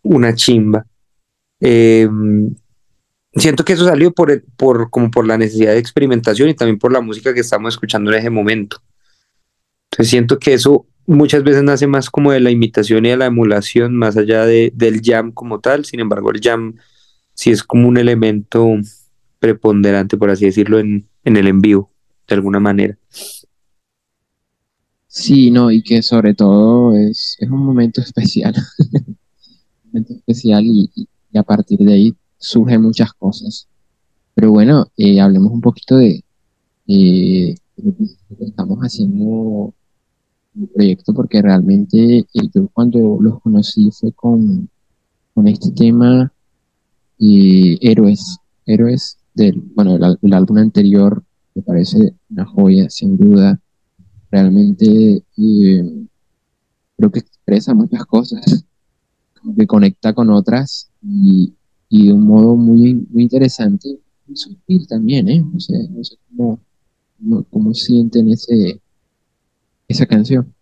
una 0.02 0.36
chimba. 0.36 0.86
Eh, 1.60 2.08
siento 3.34 3.66
que 3.66 3.74
eso 3.74 3.86
salió 3.86 4.12
por, 4.12 4.44
por, 4.56 4.90
como 4.90 5.12
por 5.12 5.28
la 5.28 5.38
necesidad 5.38 5.74
de 5.74 5.80
experimentación 5.80 6.50
y 6.50 6.54
también 6.54 6.80
por 6.80 6.92
la 6.92 7.02
música 7.02 7.34
que 7.34 7.42
estamos 7.42 7.74
escuchando 7.74 8.12
en 8.12 8.20
ese 8.20 8.30
momento. 8.30 8.82
Entonces 9.92 10.10
siento 10.10 10.40
que 10.40 10.54
eso 10.54 10.86
muchas 11.06 11.44
veces 11.44 11.64
nace 11.64 11.88
más 11.88 12.10
como 12.10 12.32
de 12.32 12.40
la 12.40 12.52
imitación 12.52 13.06
y 13.06 13.10
de 13.10 13.18
la 13.18 13.28
emulación, 13.28 13.96
más 13.96 14.18
allá 14.18 14.46
de, 14.46 14.72
del 14.76 15.02
jam 15.04 15.32
como 15.32 15.60
tal. 15.60 15.86
Sin 15.86 16.00
embargo, 16.00 16.32
el 16.32 16.42
jam 16.42 16.76
sí 17.34 17.52
es 17.52 17.64
como 17.64 17.88
un 17.88 17.98
elemento 17.98 18.76
preponderante, 19.40 20.18
por 20.18 20.30
así 20.30 20.46
decirlo, 20.46 20.80
en, 20.80 21.08
en 21.24 21.38
el 21.38 21.48
en 21.48 21.62
vivo, 21.62 21.92
de 22.28 22.36
alguna 22.36 22.60
manera. 22.60 22.98
Sí, 25.08 25.50
no, 25.50 25.72
y 25.72 25.82
que 25.82 26.04
sobre 26.04 26.36
todo 26.36 26.96
es, 26.96 27.38
es 27.40 27.50
un 27.50 27.66
momento 27.66 28.02
especial. 28.02 28.54
un 28.78 29.18
momento 29.86 30.14
especial 30.14 30.64
y, 30.66 31.08
a 31.38 31.44
partir 31.44 31.80
de 31.80 31.94
ahí 31.94 32.16
surgen 32.38 32.82
muchas 32.82 33.14
cosas. 33.14 33.68
Pero 34.34 34.52
bueno, 34.52 34.88
eh, 34.98 35.20
hablemos 35.20 35.52
un 35.52 35.62
poquito 35.62 35.98
de, 35.98 36.24
eh, 36.88 37.56
lo 37.78 37.96
que 38.38 38.46
estamos 38.46 38.80
haciendo 38.80 39.74
el 40.60 40.68
proyecto, 40.70 41.14
porque 41.14 41.42
realmente 41.42 42.20
eh, 42.20 42.50
yo 42.54 42.68
cuando 42.70 43.18
los 43.22 43.42
conocí 43.42 43.90
fue 43.92 44.12
con, 44.12 44.70
con 45.34 45.48
este 45.48 45.72
tema 45.72 46.32
eh, 47.20 47.78
Héroes, 47.82 48.38
Héroes 48.66 49.18
del, 49.34 49.62
bueno, 49.76 49.96
el, 49.96 50.18
el 50.22 50.34
álbum 50.34 50.58
anterior 50.58 51.24
me 51.54 51.62
parece 51.62 52.14
una 52.30 52.46
joya, 52.46 52.90
sin 52.90 53.18
duda 53.18 53.60
realmente 54.32 55.24
eh, 55.38 56.08
creo 56.98 57.12
que 57.12 57.20
expresa 57.20 57.74
muchas 57.74 58.06
cosas, 58.06 58.66
que 59.56 59.68
conecta 59.68 60.14
con 60.14 60.30
otras 60.30 60.90
y, 61.02 61.54
y 61.90 62.08
de 62.08 62.14
un 62.14 62.26
modo 62.26 62.56
muy, 62.56 62.94
muy 63.10 63.24
interesante 63.24 64.00
y 64.28 64.36
sutil 64.36 64.88
también, 64.88 65.30
¿eh? 65.30 65.42
No 65.42 65.60
sé, 65.60 65.74
no 65.90 66.04
sé 66.04 66.16
cómo, 66.30 66.60
cómo, 67.18 67.44
cómo 67.50 67.74
sienten 67.74 68.30
ese, 68.30 68.82
esa 69.88 70.06
canción. 70.06 70.54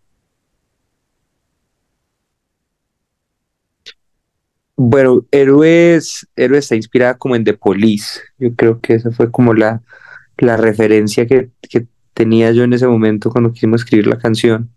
Bueno, 4.77 5.25
Héroes, 5.31 6.27
Héroes 6.35 6.65
está 6.65 6.75
inspirada 6.75 7.17
como 7.17 7.35
en 7.35 7.45
The 7.45 7.53
Police. 7.53 8.19
Yo 8.37 8.53
creo 8.55 8.81
que 8.81 8.95
esa 8.95 9.11
fue 9.11 9.31
como 9.31 9.53
la, 9.53 9.81
la 10.37 10.57
referencia 10.57 11.25
que, 11.25 11.49
que 11.61 11.87
tenía 12.13 12.51
yo 12.51 12.63
en 12.63 12.73
ese 12.73 12.87
momento 12.87 13.31
cuando 13.31 13.53
quisimos 13.53 13.81
escribir 13.81 14.07
la 14.07 14.17
canción. 14.17 14.71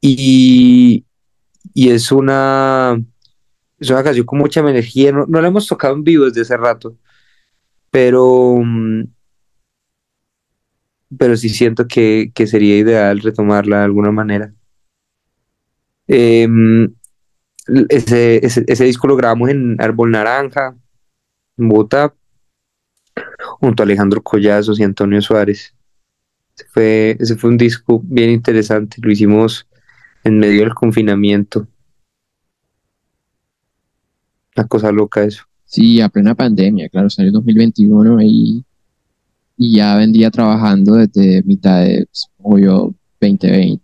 Y, 0.00 1.04
y 1.78 1.90
es 1.90 2.10
una 2.10 3.00
es 3.78 3.88
una 3.88 4.02
canción 4.02 4.26
con 4.26 4.40
mucha 4.40 4.58
energía. 4.58 5.12
No, 5.12 5.26
no 5.26 5.40
la 5.40 5.46
hemos 5.46 5.68
tocado 5.68 5.94
en 5.94 6.02
vivo 6.02 6.24
desde 6.24 6.40
hace 6.40 6.56
rato, 6.56 6.96
pero, 7.88 8.60
pero 11.16 11.36
sí 11.36 11.48
siento 11.48 11.86
que, 11.86 12.32
que 12.34 12.48
sería 12.48 12.78
ideal 12.78 13.20
retomarla 13.20 13.78
de 13.78 13.84
alguna 13.84 14.10
manera. 14.10 14.52
Eh, 16.08 16.48
ese, 17.90 18.40
ese, 18.44 18.84
disco 18.84 19.06
lo 19.06 19.14
grabamos 19.14 19.48
en 19.48 19.80
Árbol 19.80 20.10
Naranja, 20.10 20.74
en 21.56 21.68
Bogotá, 21.68 22.12
junto 23.60 23.82
a 23.82 23.84
Alejandro 23.84 24.20
Collazos 24.20 24.80
y 24.80 24.82
Antonio 24.82 25.22
Suárez. 25.22 25.76
Fue, 26.72 27.16
ese 27.20 27.36
fue 27.36 27.50
un 27.50 27.56
disco 27.56 28.00
bien 28.02 28.30
interesante, 28.30 28.96
lo 29.00 29.12
hicimos 29.12 29.68
en 30.24 30.38
medio 30.38 30.60
del 30.60 30.74
confinamiento. 30.74 31.66
Una 34.56 34.66
cosa 34.66 34.90
loca 34.90 35.22
eso. 35.22 35.44
Sí, 35.64 36.00
a 36.00 36.08
plena 36.08 36.34
pandemia, 36.34 36.88
claro, 36.88 37.10
salió 37.10 37.28
en 37.28 37.34
2021 37.34 38.22
y, 38.22 38.64
y 39.56 39.76
ya 39.76 39.96
vendría 39.96 40.30
trabajando 40.30 40.94
desde 40.94 41.42
mitad 41.42 41.84
de 41.84 42.08
yo 42.58 42.94
2020. 43.20 43.82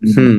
Hmm. 0.00 0.38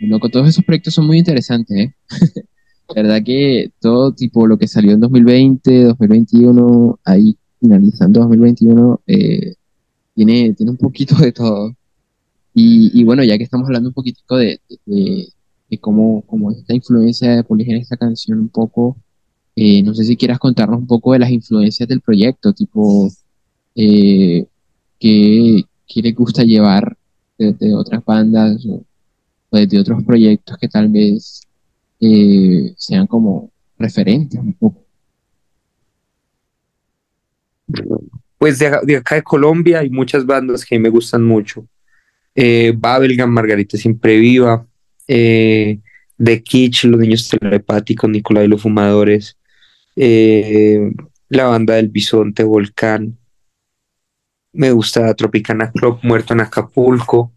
Loco, 0.00 0.28
todos 0.28 0.48
esos 0.48 0.64
proyectos 0.64 0.94
son 0.94 1.06
muy 1.06 1.18
interesantes, 1.18 1.76
¿eh? 1.76 1.94
La 2.88 3.02
verdad 3.02 3.22
que 3.24 3.70
todo 3.80 4.12
tipo 4.12 4.46
lo 4.46 4.58
que 4.58 4.66
salió 4.66 4.92
en 4.92 5.00
2020, 5.00 5.84
2021, 5.84 6.98
ahí 7.04 7.36
finalizando 7.60 8.20
2021, 8.20 9.00
eh, 9.06 9.54
tiene, 10.14 10.52
tiene 10.54 10.72
un 10.72 10.76
poquito 10.76 11.14
de 11.16 11.32
todo. 11.32 11.74
Y, 12.54 13.02
bueno, 13.04 13.24
ya 13.24 13.38
que 13.38 13.44
estamos 13.44 13.66
hablando 13.66 13.88
un 13.88 13.94
poquitico 13.94 14.36
de, 14.36 14.60
cómo, 15.80 16.24
esta 16.56 16.74
influencia 16.74 17.36
de 17.36 17.44
Polig 17.44 17.70
en 17.70 17.78
esta 17.78 17.96
canción 17.96 18.38
un 18.40 18.48
poco, 18.48 18.96
eh, 19.56 19.82
no 19.82 19.94
sé 19.94 20.04
si 20.04 20.16
quieras 20.16 20.38
contarnos 20.38 20.78
un 20.80 20.86
poco 20.86 21.12
de 21.12 21.20
las 21.20 21.30
influencias 21.30 21.88
del 21.88 22.00
proyecto, 22.02 22.52
tipo, 22.52 23.10
eh, 23.74 24.46
¿qué, 24.98 25.64
¿qué, 25.88 26.02
le 26.02 26.12
gusta 26.12 26.42
llevar 26.44 26.96
de, 27.38 27.74
otras 27.74 28.04
bandas 28.04 28.64
o, 28.66 28.84
o 29.50 29.56
de 29.58 29.80
otros 29.80 30.04
proyectos 30.04 30.58
que 30.58 30.68
tal 30.68 30.88
vez 30.88 31.46
eh, 32.04 32.74
sean 32.76 33.06
como 33.06 33.52
referentes 33.78 34.40
un 34.40 34.52
poco. 34.54 34.84
Pues 38.38 38.58
de, 38.58 38.96
acá 38.96 39.14
de 39.14 39.22
Colombia 39.22 39.78
hay 39.78 39.88
muchas 39.88 40.26
bandas 40.26 40.64
que 40.64 40.80
me 40.80 40.88
gustan 40.88 41.22
mucho. 41.22 41.64
Eh, 42.34 42.72
Babelgam, 42.76 43.30
Margarita 43.30 43.76
Siempre 43.76 44.18
Viva, 44.18 44.66
eh, 45.06 45.78
The 46.16 46.42
Kitsch, 46.42 46.84
Los 46.84 47.00
Niños 47.00 47.28
Telepáticos, 47.28 48.08
Nicolás 48.08 48.44
y 48.44 48.48
los 48.48 48.62
Fumadores, 48.62 49.38
eh, 49.96 50.92
la 51.28 51.44
banda 51.46 51.74
del 51.74 51.88
Bisonte, 51.88 52.44
Volcán. 52.44 53.18
Me 54.54 54.70
gusta 54.70 55.14
Tropicana 55.14 55.70
Club, 55.70 55.98
Muerto 56.02 56.34
en 56.34 56.40
Acapulco. 56.40 57.32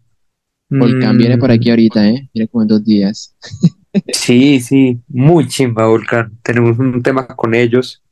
Volcán 0.68 1.16
mm. 1.16 1.18
viene 1.18 1.38
por 1.38 1.50
aquí 1.50 1.70
ahorita, 1.70 2.08
¿eh? 2.08 2.28
Viene 2.34 2.48
como 2.48 2.62
en 2.62 2.68
dos 2.68 2.84
días. 2.84 3.34
Sí, 4.12 4.60
sí, 4.60 5.00
muy 5.08 5.46
chimba, 5.48 5.86
Volcán. 5.86 6.38
Tenemos 6.42 6.78
un 6.78 7.02
tema 7.02 7.26
con 7.26 7.54
ellos. 7.54 8.02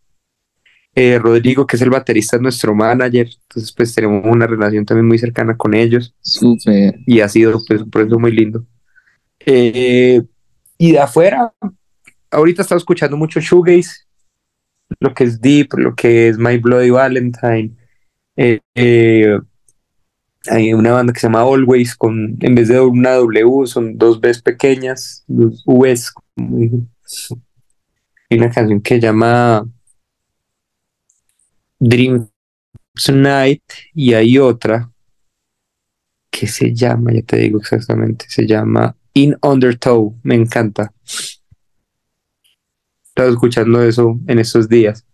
Eh, 0.97 1.19
Rodrigo, 1.19 1.67
que 1.67 1.77
es 1.77 1.83
el 1.83 1.91
baterista, 1.91 2.37
es 2.37 2.43
nuestro 2.43 2.75
manager, 2.75 3.29
entonces 3.43 3.73
pues 3.73 3.95
tenemos 3.95 4.25
una 4.25 4.47
relación 4.47 4.85
también 4.85 5.07
muy 5.07 5.19
cercana 5.19 5.57
con 5.57 5.75
ellos. 5.75 6.15
Y 7.07 7.21
ha 7.21 7.29
sido 7.29 7.61
pues 7.67 7.83
un 7.83 7.91
proceso 7.91 8.19
muy 8.19 8.33
lindo. 8.33 8.65
Eh, 9.41 10.23
y 10.79 10.93
de 10.93 10.99
afuera, 11.01 11.53
ahorita 12.31 12.63
estaba 12.63 12.79
escuchando 12.79 13.17
mucho 13.17 13.41
shoegaze, 13.41 14.05
lo 15.01 15.13
que 15.15 15.25
es 15.25 15.41
Deep, 15.41 15.75
lo 15.79 15.95
que 15.95 16.29
es 16.29 16.39
My 16.39 16.59
Bloody 16.59 16.91
Valentine. 16.91 17.73
Eh, 18.37 18.61
eh 18.75 19.39
hay 20.47 20.75
una 20.75 20.93
banda 20.93 21.13
que 21.13 21.21
se 21.21 21.27
llama 21.27 21.43
Always, 21.43 21.97
con, 21.97 22.37
en 22.41 22.55
vez 22.55 22.69
de 22.69 22.81
una 22.81 23.13
W, 23.15 23.67
son 23.67 23.97
dos 23.97 24.21
Bs 24.21 24.43
pequeñas, 24.43 25.25
dos 25.27 25.65
Vs, 25.67 26.13
como. 26.13 26.59
Hay 28.31 28.39
una 28.39 28.51
canción 28.51 28.81
que 28.81 29.01
llama 29.01 29.67
Dream 31.79 32.29
Night 33.13 33.63
y 33.95 34.15
hay 34.15 34.39
otra 34.39 34.91
que 36.31 36.47
se 36.47 36.75
llama, 36.75 37.13
ya 37.13 37.23
te 37.23 37.37
digo 37.37 37.59
exactamente, 37.59 38.27
se 38.29 38.47
llama 38.47 38.97
In 39.13 39.37
Undertow, 39.41 40.19
me 40.23 40.35
encanta. 40.35 40.93
Estaba 43.05 43.29
escuchando 43.29 43.83
eso 43.83 44.19
en 44.27 44.41
estos 44.41 44.69
días. 44.69 45.07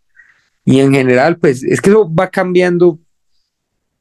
Y 0.65 0.81
en 0.81 0.93
general, 0.93 1.39
pues 1.39 1.63
es 1.63 1.81
que 1.81 1.91
eso 1.91 2.13
va 2.13 2.31
cambiando, 2.31 2.99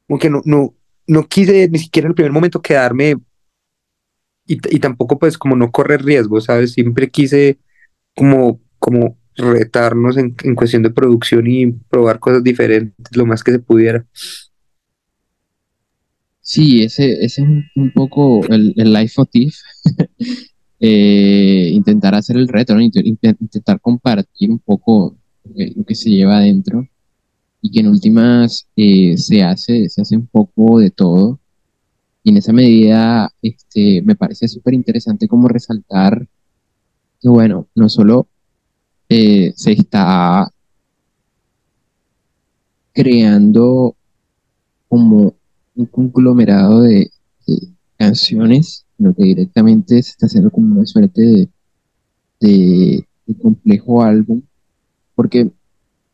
aunque 0.08 0.30
no, 0.30 0.40
no, 0.44 0.74
no 1.06 1.26
quise 1.28 1.68
ni 1.68 1.78
siquiera 1.78 2.06
en 2.06 2.12
el 2.12 2.14
primer 2.14 2.32
momento 2.32 2.62
quedarme 2.62 3.16
y, 4.46 4.54
y 4.74 4.80
tampoco 4.80 5.18
pues 5.18 5.36
como 5.36 5.56
no 5.56 5.70
correr 5.70 6.02
riesgo, 6.02 6.40
¿sabes? 6.40 6.72
Siempre 6.72 7.10
quise 7.10 7.58
como, 8.14 8.60
como 8.78 9.19
retarnos 9.40 10.16
en, 10.16 10.34
en 10.44 10.54
cuestión 10.54 10.82
de 10.82 10.90
producción 10.90 11.46
y 11.46 11.72
probar 11.72 12.18
cosas 12.20 12.44
diferentes 12.44 13.16
lo 13.16 13.26
más 13.26 13.42
que 13.42 13.52
se 13.52 13.58
pudiera. 13.58 14.06
Sí, 16.52 16.82
ese, 16.82 17.12
ese 17.24 17.42
es 17.42 17.48
un, 17.76 17.92
poco 17.92 18.44
el, 18.48 18.74
life 18.74 19.20
of 19.20 19.28
Tiff. 19.30 19.56
Eh, 20.82 21.72
intentar 21.74 22.14
hacer 22.14 22.38
el 22.38 22.48
reto, 22.48 22.74
intentar 22.80 23.78
compartir 23.82 24.50
un 24.50 24.60
poco 24.60 25.14
lo 25.44 25.84
que 25.84 25.94
se 25.94 26.08
lleva 26.08 26.38
adentro 26.38 26.88
y 27.60 27.70
que 27.70 27.80
en 27.80 27.88
últimas 27.88 28.66
eh, 28.76 29.14
se 29.18 29.42
hace, 29.42 29.90
se 29.90 30.00
hace 30.00 30.16
un 30.16 30.26
poco 30.26 30.78
de 30.78 30.90
todo. 30.90 31.38
Y 32.22 32.30
en 32.30 32.38
esa 32.38 32.54
medida, 32.54 33.30
este, 33.42 34.00
me 34.00 34.16
parece 34.16 34.48
súper 34.48 34.72
interesante 34.72 35.28
como 35.28 35.48
resaltar 35.48 36.26
que, 37.20 37.28
bueno, 37.28 37.68
no 37.74 37.90
solo 37.90 38.26
eh, 39.10 39.52
se 39.56 39.72
está 39.72 40.48
creando 42.92 43.96
como 44.88 45.34
un 45.74 45.86
conglomerado 45.86 46.82
de, 46.82 47.10
canciones, 47.96 48.86
sino 48.96 49.12
que 49.14 49.24
directamente 49.24 50.02
se 50.02 50.12
está 50.12 50.26
haciendo 50.26 50.50
como 50.50 50.76
una 50.76 50.86
suerte 50.86 51.48
de, 52.40 53.04
complejo 53.42 54.02
álbum, 54.02 54.42
porque 55.14 55.50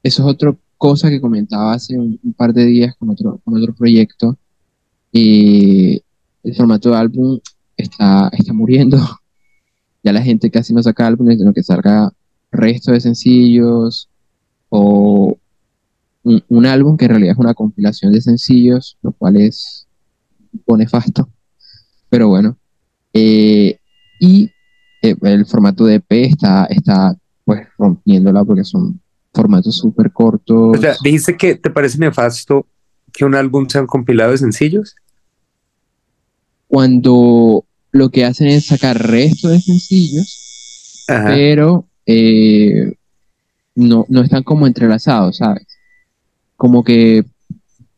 eso 0.03 0.23
es 0.23 0.29
otra 0.29 0.57
cosa 0.79 1.11
que 1.11 1.21
comentaba 1.21 1.75
hace 1.75 1.99
un, 1.99 2.19
par 2.37 2.53
de 2.53 2.65
días 2.65 2.97
con 2.97 3.11
otro, 3.11 3.41
con 3.45 3.57
otro 3.57 3.75
proyecto. 3.75 4.37
eh, 5.12 6.00
el 6.43 6.55
formato 6.55 6.91
de 6.91 6.97
álbum 6.97 7.38
está, 7.76 8.31
está 8.33 8.53
muriendo, 8.53 8.99
ya 10.03 10.12
la 10.12 10.23
gente 10.23 10.50
casi 10.50 10.73
no 10.75 10.83
saca 10.83 11.07
álbumes, 11.07 11.38
sino 11.38 11.53
que 11.53 11.62
salga 11.62 12.12
resto 12.56 12.92
de 12.92 13.00
sencillos 13.00 14.08
o 14.68 15.36
un, 16.22 16.44
un 16.48 16.66
álbum 16.66 16.96
que 16.96 17.04
en 17.04 17.10
realidad 17.10 17.32
es 17.32 17.38
una 17.38 17.54
compilación 17.54 18.12
de 18.12 18.20
sencillos, 18.20 18.98
lo 19.02 19.12
cual 19.12 19.36
es 19.36 19.86
un 20.52 20.60
poco 20.60 20.78
nefasto, 20.78 21.28
pero 22.08 22.28
bueno. 22.28 22.56
Eh, 23.12 23.78
y 24.20 24.50
eh, 25.02 25.16
el 25.22 25.46
formato 25.46 25.84
de 25.84 25.96
EP 25.96 26.10
está, 26.10 26.64
está 26.66 27.16
pues 27.44 27.66
rompiéndola 27.78 28.44
porque 28.44 28.64
son 28.64 29.00
formatos 29.32 29.78
súper 29.78 30.12
cortos. 30.12 30.76
O 30.76 30.80
sea, 30.80 30.96
dijiste 31.02 31.36
que 31.36 31.54
te 31.54 31.70
parece 31.70 31.98
nefasto 31.98 32.66
que 33.12 33.25
un 33.25 33.34
álbum 33.34 33.68
sea 33.68 33.82
un 33.82 33.86
compilado 33.86 34.32
de 34.32 34.38
sencillos. 34.38 34.96
Cuando 36.66 37.64
lo 37.92 38.10
que 38.10 38.25
hacen 38.25 38.48
es 38.48 38.66
sacar 38.66 38.98
resto 38.98 39.48
de 39.48 39.60
sencillos, 39.60 41.04
Ajá. 41.08 41.28
pero 41.28 41.86
eh, 42.06 42.94
no, 43.75 44.06
no 44.08 44.22
están 44.22 44.42
como 44.42 44.66
entrelazados, 44.66 45.38
¿sabes? 45.38 45.66
Como 46.56 46.82
que 46.84 47.25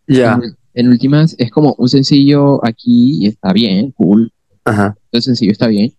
Ya. 0.06 0.34
en, 0.42 0.56
en 0.74 0.88
últimas 0.88 1.34
es 1.38 1.50
como 1.50 1.74
un 1.78 1.88
sencillo 1.88 2.64
aquí 2.64 3.24
y 3.24 3.26
está 3.28 3.52
bien, 3.52 3.90
cool, 3.92 4.32
Ajá. 4.64 4.96
el 5.12 5.22
sencillo 5.22 5.52
está 5.52 5.66
bien, 5.68 5.92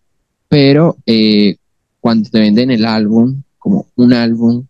pero 0.47 0.97
eh, 1.05 1.57
cuando 1.99 2.29
te 2.29 2.39
venden 2.39 2.71
el 2.71 2.85
álbum, 2.85 3.41
como 3.57 3.87
un 3.95 4.13
álbum, 4.13 4.65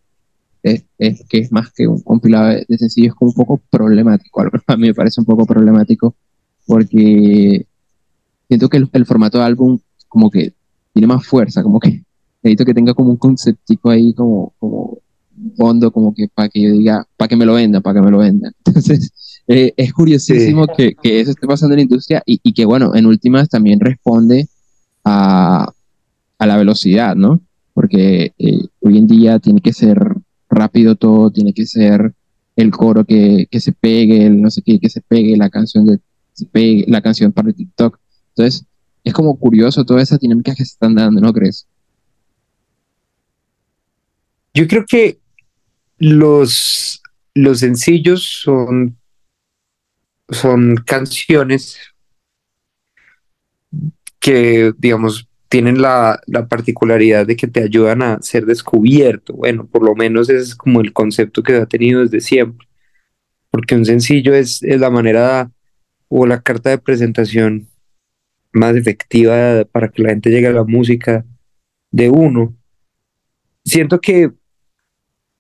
es, 0.64 0.84
es 0.98 1.24
que 1.30 1.38
es 1.40 1.52
más 1.52 1.72
que 1.72 1.88
un 1.88 2.02
compilado 2.02 2.50
de, 2.50 2.78
sencillos, 2.78 3.10
es 3.14 3.16
como 3.16 3.30
un 3.32 3.36
poco 3.36 3.62
problemático, 3.70 4.42
a 4.68 4.78
mí 4.78 4.88
me 4.88 4.94
parece 4.94 5.22
un 5.22 5.26
poco 5.26 5.46
problemático, 5.46 6.16
porque 6.66 7.66
siento 8.48 8.68
que 8.70 8.78
el, 8.78 8.90
el 8.92 9.06
formato 9.06 9.38
de 9.38 9.46
álbum 9.46 9.80
como 10.08 10.30
que 10.30 10.54
tiene 10.94 11.08
más 11.08 11.26
fuerza, 11.26 11.64
como 11.64 11.80
que 11.80 12.04
necesito 12.50 12.66
que 12.66 12.74
tenga 12.74 12.94
como 12.94 13.12
un 13.12 13.18
conceptico 13.18 13.90
ahí, 13.90 14.14
como, 14.14 14.54
como 14.60 15.00
fondo, 15.56 15.92
como 15.92 16.14
que 16.14 16.28
para 16.34 16.50
que 16.50 16.62
yo 16.62 16.72
diga, 16.72 17.06
para 17.16 17.30
que 17.30 17.36
me 17.36 17.46
lo 17.46 17.54
vendan, 17.54 17.82
para 17.82 18.00
que 18.00 18.06
me 18.06 18.12
lo 18.12 18.18
vendan. 18.20 18.54
Entonces, 18.66 19.42
eh, 19.48 19.74
es 19.78 19.94
curiosísimo 19.94 20.68
que, 20.68 20.96
que 20.96 21.20
eso 21.20 21.32
esté 21.32 21.48
pasando 21.48 21.74
en 21.74 21.78
la 21.78 21.84
industria 21.84 22.24
y, 22.26 22.40
y 22.44 22.54
que, 22.54 22.66
bueno, 22.66 22.96
en 22.96 23.06
últimas 23.06 23.50
también 23.50 23.80
responde 23.80 24.48
a, 25.04 25.72
a 26.38 26.46
la 26.46 26.58
velocidad, 26.58 27.16
¿no? 27.16 27.42
Porque 27.74 28.34
eh, 28.38 28.60
hoy 28.82 28.98
en 28.98 29.08
día 29.08 29.40
tiene 29.40 29.62
que 29.62 29.74
ser 29.74 30.00
rápido 30.50 30.96
todo, 30.96 31.32
tiene 31.32 31.54
que 31.54 31.66
ser 31.66 32.14
el 32.56 32.72
coro 32.72 33.06
que, 33.06 33.48
que 33.50 33.60
se 33.60 33.72
pegue, 33.72 34.26
el 34.26 34.42
no 34.42 34.50
sé 34.50 34.62
qué, 34.64 34.80
que 34.80 34.90
se 34.90 35.02
pegue, 35.02 35.38
la 35.38 35.50
canción 35.50 35.86
de, 35.86 36.00
se 36.34 36.46
pegue, 36.46 36.86
la 36.88 37.02
canción 37.02 37.32
para 37.32 37.54
TikTok. 37.54 38.00
Entonces, 38.30 38.66
es 39.04 39.14
como 39.14 39.38
curioso 39.38 39.86
todas 39.86 40.04
esas 40.04 40.20
dinámicas 40.20 40.56
que 40.56 40.66
se 40.66 40.74
están 40.74 40.96
dando, 40.96 41.22
¿no 41.22 41.32
crees? 41.32 41.68
Yo 44.60 44.68
creo 44.68 44.84
que 44.86 45.20
los, 46.00 47.02
los 47.34 47.60
sencillos 47.60 48.42
son, 48.44 48.98
son 50.28 50.76
canciones 50.86 51.80
que, 54.20 54.74
digamos, 54.78 55.30
tienen 55.48 55.82
la, 55.82 56.20
la 56.28 56.50
particularidad 56.50 57.26
de 57.26 57.38
que 57.38 57.48
te 57.48 57.64
ayudan 57.64 58.02
a 58.02 58.22
ser 58.22 58.46
descubierto. 58.46 59.32
Bueno, 59.32 59.66
por 59.66 59.82
lo 59.82 59.96
menos 59.96 60.30
es 60.30 60.56
como 60.56 60.82
el 60.82 60.92
concepto 60.92 61.42
que 61.42 61.56
ha 61.56 61.66
tenido 61.66 62.02
desde 62.02 62.20
siempre. 62.20 62.68
Porque 63.52 63.76
un 63.76 63.86
sencillo 63.86 64.34
es, 64.34 64.62
es 64.62 64.82
la 64.82 64.90
manera 64.90 65.50
o 66.10 66.26
la 66.26 66.42
carta 66.42 66.70
de 66.70 66.80
presentación 66.80 67.70
más 68.52 68.76
efectiva 68.76 69.64
para 69.72 69.88
que 69.88 70.04
la 70.04 70.10
gente 70.10 70.30
llegue 70.32 70.48
a 70.48 70.52
la 70.52 70.66
música 70.66 71.26
de 71.92 72.10
uno. 72.10 72.54
Siento 73.64 74.02
que 74.02 74.34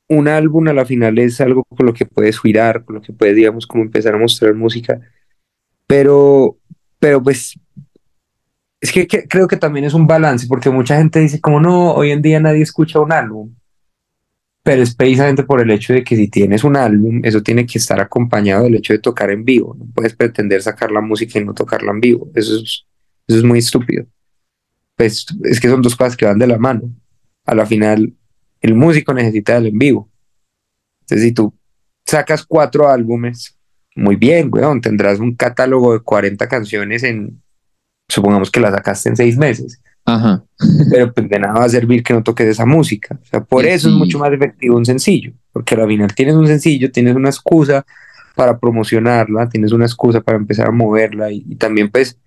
un 0.10 0.28
álbum 0.28 0.68
a 0.68 0.74
la 0.74 0.86
final 0.86 1.18
es 1.20 1.40
algo 1.40 1.64
con 1.64 1.86
lo 1.86 1.94
que 1.94 2.06
puedes 2.06 2.40
girar, 2.40 2.84
con 2.84 2.96
lo 2.96 3.02
que 3.02 3.14
puedes, 3.14 3.36
digamos, 3.36 3.68
como 3.68 3.84
empezar 3.84 4.16
a 4.16 4.18
mostrar 4.18 4.56
música, 4.56 5.00
pero, 5.88 6.58
pero 7.00 7.22
pues 7.22 7.58
es 8.82 8.92
que, 8.92 9.08
creo 9.08 9.48
que 9.48 9.58
también 9.58 9.86
es 9.86 9.94
un 9.94 10.08
balance, 10.08 10.48
porque 10.48 10.70
mucha 10.70 10.98
gente 10.98 11.20
dice 11.20 11.40
como 11.40 11.60
no, 11.60 11.94
hoy 11.94 12.12
en 12.12 12.22
día 12.22 12.40
nadie 12.40 12.64
escucha 12.64 13.00
un 13.00 13.12
álbum, 13.12 13.54
pero 14.64 14.82
es 14.82 14.96
precisamente 14.96 15.44
por 15.44 15.62
el 15.62 15.70
hecho 15.72 15.94
de 15.94 16.04
que 16.04 16.16
si 16.16 16.28
tienes 16.28 16.64
un 16.64 16.76
álbum, 16.76 17.22
eso 17.24 17.44
tiene 17.44 17.66
que 17.66 17.78
estar 17.78 18.00
acompañado 18.00 18.64
del 18.64 18.76
hecho 18.76 18.94
de 18.94 19.00
tocar 19.00 19.30
en 19.30 19.46
vivo, 19.46 19.76
no 19.78 19.86
puedes 19.94 20.16
pretender 20.16 20.62
sacar 20.62 20.92
la 20.92 21.02
música 21.02 21.40
y 21.40 21.46
no 21.46 21.54
tocarla 21.54 21.92
en 21.92 22.02
vivo, 22.02 22.30
eso 22.34 22.56
es, 22.56 22.86
eso 23.28 23.38
es 23.38 23.44
muy 23.44 23.60
estúpido. 23.60 24.06
Pues 24.96 25.26
es 25.44 25.60
que 25.62 25.70
son 25.70 25.82
dos 25.82 25.96
cosas 25.96 26.18
que 26.18 26.26
van 26.26 26.40
de 26.40 26.48
la 26.48 26.58
mano. 26.58 26.94
A 27.46 27.56
la 27.56 27.66
final, 27.66 28.14
el 28.62 28.76
músico 28.76 29.14
necesita 29.14 29.58
el 29.58 29.68
en 29.68 29.80
vivo. 29.80 30.10
Entonces, 31.02 31.28
si 31.28 31.32
tú 31.34 31.54
sacas 32.06 32.46
cuatro 32.46 32.90
álbumes, 32.90 33.58
muy 33.96 34.16
bien, 34.16 34.50
weón, 34.52 34.82
tendrás 34.82 35.20
un 35.20 35.36
catálogo 35.36 35.94
de 35.94 36.00
40 36.00 36.48
canciones 36.48 37.04
en, 37.04 37.42
supongamos 38.08 38.52
que 38.52 38.60
la 38.60 38.72
sacaste 38.72 39.10
en 39.10 39.16
seis 39.16 39.38
meses, 39.38 39.82
Ajá. 40.06 40.44
pero 40.92 41.14
pues 41.14 41.30
de 41.30 41.40
nada 41.40 41.60
va 41.60 41.66
a 41.66 41.70
servir 41.70 42.04
que 42.04 42.14
no 42.14 42.24
toques 42.24 42.48
esa 42.48 42.66
música. 42.66 43.18
O 43.22 43.26
sea, 43.26 43.42
por 43.44 43.64
Sí, 43.64 43.70
eso 43.70 43.90
es 43.90 43.96
mucho 43.96 44.20
más 44.20 44.32
efectivo 44.32 44.78
un 44.78 44.86
sencillo, 44.86 45.34
porque 45.52 45.76
al 45.76 45.88
final 45.88 46.14
tienes 46.14 46.36
un 46.36 46.48
sencillo, 46.48 46.92
tienes 46.92 47.16
una 47.16 47.30
excusa 47.30 47.86
para 48.36 48.58
promocionarla, 48.58 49.50
tienes 49.50 49.72
una 49.72 49.86
excusa 49.86 50.22
para 50.22 50.38
empezar 50.38 50.68
a 50.68 50.72
moverla 50.72 51.32
y, 51.32 51.44
y 51.48 51.56
también 51.56 51.90
pues, 51.90 52.18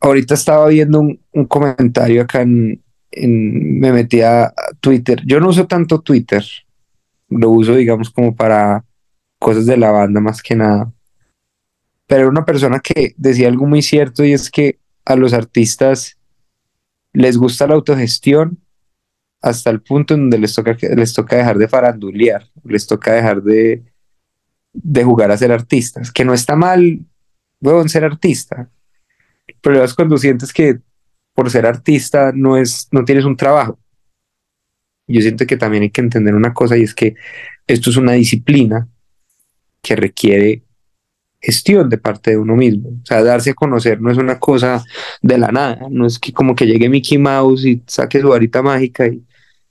ahorita 0.00 0.34
estaba 0.34 0.66
viendo 0.68 1.00
un, 1.00 1.20
un 1.32 1.46
comentario 1.46 2.22
acá 2.22 2.42
en, 2.42 2.82
me 3.22 3.92
metí 3.92 4.20
a 4.20 4.52
Twitter, 4.80 5.22
yo 5.24 5.40
no 5.40 5.48
uso 5.48 5.66
tanto 5.66 6.00
Twitter, 6.00 6.44
lo 7.28 7.50
uso 7.50 7.74
digamos 7.74 8.10
como 8.10 8.34
para 8.34 8.84
cosas 9.38 9.66
de 9.66 9.76
la 9.76 9.90
banda 9.90 10.20
más 10.20 10.42
que 10.42 10.54
nada. 10.54 10.92
Pero 12.06 12.22
era 12.22 12.30
una 12.30 12.44
persona 12.44 12.80
que 12.80 13.14
decía 13.16 13.48
algo 13.48 13.66
muy 13.66 13.82
cierto 13.82 14.24
y 14.24 14.32
es 14.32 14.50
que 14.50 14.78
a 15.04 15.16
los 15.16 15.32
artistas 15.32 16.18
les 17.12 17.36
gusta 17.36 17.66
la 17.66 17.74
autogestión 17.74 18.58
hasta 19.40 19.70
el 19.70 19.80
punto 19.80 20.14
en 20.14 20.22
donde 20.22 20.38
les 20.38 20.54
toca, 20.54 20.76
les 20.96 21.14
toca 21.14 21.36
dejar 21.36 21.58
de 21.58 21.68
farandulear, 21.68 22.48
les 22.64 22.86
toca 22.86 23.12
dejar 23.12 23.42
de, 23.42 23.84
de 24.72 25.04
jugar 25.04 25.30
a 25.30 25.36
ser 25.36 25.52
artistas, 25.52 26.12
que 26.12 26.24
no 26.24 26.34
está 26.34 26.56
mal, 26.56 27.00
weón, 27.60 27.88
ser 27.88 28.04
artista. 28.04 28.70
Problema 29.60 29.84
es 29.84 29.94
cuando 29.94 30.18
sientes 30.18 30.52
que 30.52 30.80
por 31.36 31.50
ser 31.50 31.66
artista 31.66 32.32
no, 32.34 32.56
es, 32.56 32.88
no 32.90 33.04
tienes 33.04 33.24
un 33.24 33.36
trabajo. 33.36 33.78
Yo 35.06 35.20
siento 35.20 35.46
que 35.46 35.56
también 35.56 35.84
hay 35.84 35.90
que 35.90 36.00
entender 36.00 36.34
una 36.34 36.52
cosa 36.52 36.76
y 36.76 36.82
es 36.82 36.94
que 36.94 37.14
esto 37.66 37.90
es 37.90 37.96
una 37.96 38.12
disciplina 38.12 38.88
que 39.82 39.94
requiere 39.94 40.64
gestión 41.40 41.88
de 41.88 41.98
parte 41.98 42.32
de 42.32 42.38
uno 42.38 42.56
mismo. 42.56 42.88
O 42.88 43.06
sea, 43.06 43.22
darse 43.22 43.50
a 43.50 43.54
conocer 43.54 44.00
no 44.00 44.10
es 44.10 44.18
una 44.18 44.40
cosa 44.40 44.82
de 45.22 45.38
la 45.38 45.52
nada, 45.52 45.86
no 45.90 46.06
es 46.06 46.18
que 46.18 46.32
como 46.32 46.56
que 46.56 46.66
llegue 46.66 46.88
Mickey 46.88 47.18
Mouse 47.18 47.66
y 47.66 47.82
saque 47.86 48.20
su 48.20 48.30
varita 48.30 48.62
mágica 48.62 49.06
y 49.06 49.22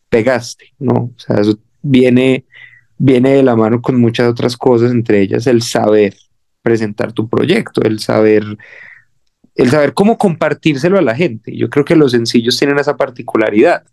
pegaste, 0.08 0.74
no, 0.80 0.94
o 0.94 1.14
sea, 1.18 1.42
eso 1.42 1.60
viene 1.82 2.46
viene 2.98 3.34
de 3.34 3.44
la 3.44 3.56
mano 3.56 3.82
con 3.82 4.00
muchas 4.00 4.30
otras 4.30 4.56
cosas, 4.56 4.92
entre 4.92 5.22
ellas 5.22 5.48
el 5.48 5.62
saber 5.64 6.16
presentar 6.62 7.14
tu 7.14 7.28
proyecto, 7.30 7.82
el 7.82 8.00
saber, 8.00 8.44
el 9.56 9.70
saber 9.70 9.94
cómo 9.94 10.18
compartírselo 10.18 10.98
a 10.98 11.02
la 11.02 11.16
gente. 11.16 11.56
Yo 11.56 11.70
creo 11.70 11.86
que 11.86 11.96
los 11.96 12.12
sencillos 12.12 12.58
tienen 12.58 12.78
esa 12.78 12.98
particularidad, 12.98 13.84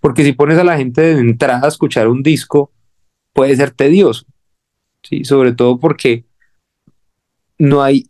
porque 0.00 0.24
si 0.24 0.32
pones 0.32 0.58
a 0.58 0.64
la 0.64 0.76
gente 0.76 1.02
de 1.02 1.20
entrada 1.20 1.64
a 1.64 1.68
escuchar 1.68 2.08
un 2.08 2.22
disco, 2.22 2.72
puede 3.32 3.54
ser 3.56 3.72
tedioso, 3.72 4.24
¿sí? 5.02 5.24
sobre 5.24 5.52
todo 5.52 5.78
porque 5.78 6.24
no 7.58 7.82
hay, 7.82 8.08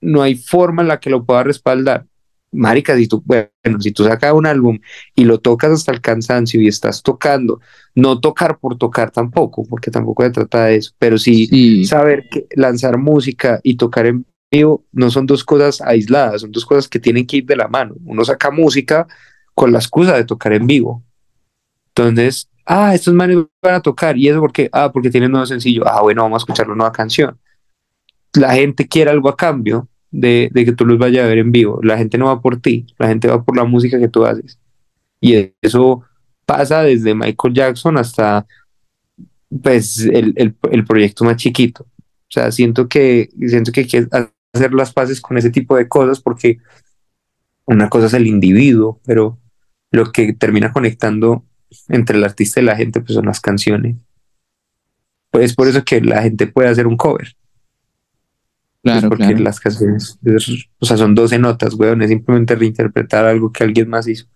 no 0.00 0.22
hay 0.22 0.34
forma 0.36 0.82
en 0.82 0.88
la 0.88 1.00
que 1.00 1.10
lo 1.10 1.24
pueda 1.24 1.42
respaldar. 1.42 2.06
Marica, 2.54 2.94
si 2.96 3.08
tú, 3.08 3.22
bueno, 3.24 3.80
si 3.80 3.92
tú 3.92 4.04
sacas 4.04 4.34
un 4.34 4.44
álbum 4.46 4.78
y 5.14 5.24
lo 5.24 5.40
tocas 5.40 5.72
hasta 5.72 5.90
el 5.90 6.02
cansancio 6.02 6.60
y 6.60 6.68
estás 6.68 7.02
tocando, 7.02 7.60
no 7.94 8.20
tocar 8.20 8.58
por 8.58 8.76
tocar 8.76 9.10
tampoco, 9.10 9.64
porque 9.64 9.90
tampoco 9.90 10.22
se 10.22 10.30
trata 10.30 10.66
de 10.66 10.76
eso, 10.76 10.92
pero 10.98 11.16
sí, 11.16 11.84
saber 11.86 12.28
que 12.30 12.46
lanzar 12.54 12.98
música 12.98 13.58
y 13.62 13.78
tocar 13.78 14.04
en 14.04 14.26
vivo 14.52 14.84
no 14.92 15.10
son 15.10 15.26
dos 15.26 15.42
cosas 15.42 15.80
aisladas, 15.80 16.42
son 16.42 16.52
dos 16.52 16.64
cosas 16.64 16.88
que 16.88 17.00
tienen 17.00 17.26
que 17.26 17.38
ir 17.38 17.46
de 17.46 17.56
la 17.56 17.68
mano. 17.68 17.94
Uno 18.04 18.24
saca 18.24 18.50
música 18.50 19.06
con 19.54 19.72
la 19.72 19.78
excusa 19.78 20.14
de 20.16 20.24
tocar 20.24 20.52
en 20.52 20.66
vivo. 20.66 21.02
Entonces, 21.88 22.48
ah, 22.66 22.94
estos 22.94 23.14
manes 23.14 23.38
van 23.62 23.74
a 23.74 23.80
tocar, 23.80 24.16
¿y 24.16 24.28
eso 24.28 24.40
por 24.40 24.52
qué? 24.52 24.68
Ah, 24.72 24.92
porque 24.92 25.10
tienen 25.10 25.30
nuevo 25.30 25.46
sencillo. 25.46 25.86
Ah, 25.86 26.02
bueno, 26.02 26.22
vamos 26.22 26.42
a 26.42 26.44
escuchar 26.44 26.66
una 26.66 26.76
nueva 26.76 26.92
canción. 26.92 27.38
La 28.34 28.54
gente 28.54 28.86
quiere 28.86 29.10
algo 29.10 29.28
a 29.28 29.36
cambio, 29.36 29.88
de, 30.12 30.50
que 30.54 30.72
tú 30.72 30.84
los 30.86 30.98
vayas 30.98 31.24
a 31.24 31.28
ver 31.28 31.38
en 31.38 31.50
vivo. 31.50 31.80
La 31.82 31.98
gente 31.98 32.18
no 32.18 32.26
va 32.26 32.40
por 32.40 32.60
ti, 32.60 32.86
la 32.98 33.08
gente 33.08 33.28
va 33.28 33.42
por 33.42 33.56
la 33.56 33.64
música 33.64 33.98
que 33.98 34.08
tú 34.08 34.24
haces. 34.24 34.58
Y 35.20 35.52
eso 35.60 36.02
pasa 36.46 36.82
desde 36.82 37.14
Michael 37.14 37.54
Jackson 37.54 37.96
hasta 37.98 38.46
pues 39.62 40.00
el, 40.00 40.34
el, 40.36 40.84
proyecto 40.84 41.24
más 41.24 41.36
chiquito. 41.36 41.84
O 41.84 42.30
sea, 42.34 42.50
siento 42.52 42.88
que, 42.88 43.28
siento 43.46 43.72
que 43.72 43.86
hacer 44.52 44.72
las 44.74 44.92
paces 44.92 45.20
con 45.20 45.38
ese 45.38 45.50
tipo 45.50 45.76
de 45.76 45.88
cosas 45.88 46.20
porque 46.20 46.58
una 47.64 47.88
cosa 47.88 48.06
es 48.06 48.14
el 48.14 48.26
individuo, 48.26 49.00
pero 49.04 49.38
lo 49.90 50.12
que 50.12 50.32
termina 50.32 50.72
conectando 50.72 51.44
entre 51.88 52.18
el 52.18 52.24
artista 52.24 52.60
y 52.60 52.64
la 52.64 52.76
gente 52.76 53.00
pues 53.00 53.14
son 53.14 53.26
las 53.26 53.40
canciones. 53.40 53.96
Pues 55.30 55.54
por 55.54 55.68
eso 55.68 55.84
que 55.84 56.00
la 56.00 56.22
gente 56.22 56.46
puede 56.46 56.68
hacer 56.68 56.86
un 56.86 56.96
cover. 56.96 57.34
Pues 58.82 58.98
claro, 58.98 59.08
porque 59.08 59.34
las 59.36 59.60
canciones, 59.60 60.18
o 60.78 60.84
sea, 60.84 60.96
son 60.96 61.14
12 61.14 61.38
notas, 61.38 61.74
weón, 61.74 62.02
es 62.02 62.10
simplemente 62.10 62.56
reinterpretar 62.56 63.24
algo 63.24 63.52
que 63.52 63.62
alguien 63.62 63.88
más 63.88 64.08
hizo. 64.08 64.26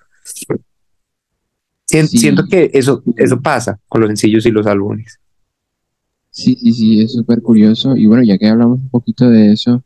Siento, 1.85 2.47
que 2.47 2.71
eso, 2.73 3.03
eso 3.17 3.41
pasa 3.41 3.81
con 3.89 4.01
los 4.01 4.09
sencillos 4.09 4.47
y 4.47 4.51
los 4.51 4.67
álbumes. 4.67 5.21
Sí, 6.31 6.55
sí, 6.57 6.73
sí, 6.73 7.01
es 7.01 7.13
súper 7.13 7.43
curioso. 7.43 7.97
Y 7.97 8.07
bueno, 8.07 8.23
ya 8.23 8.39
que 8.39 8.49
hablamos 8.49 8.81
un 8.81 8.89
poquito 8.89 9.29
de 9.29 9.53
eso, 9.53 9.83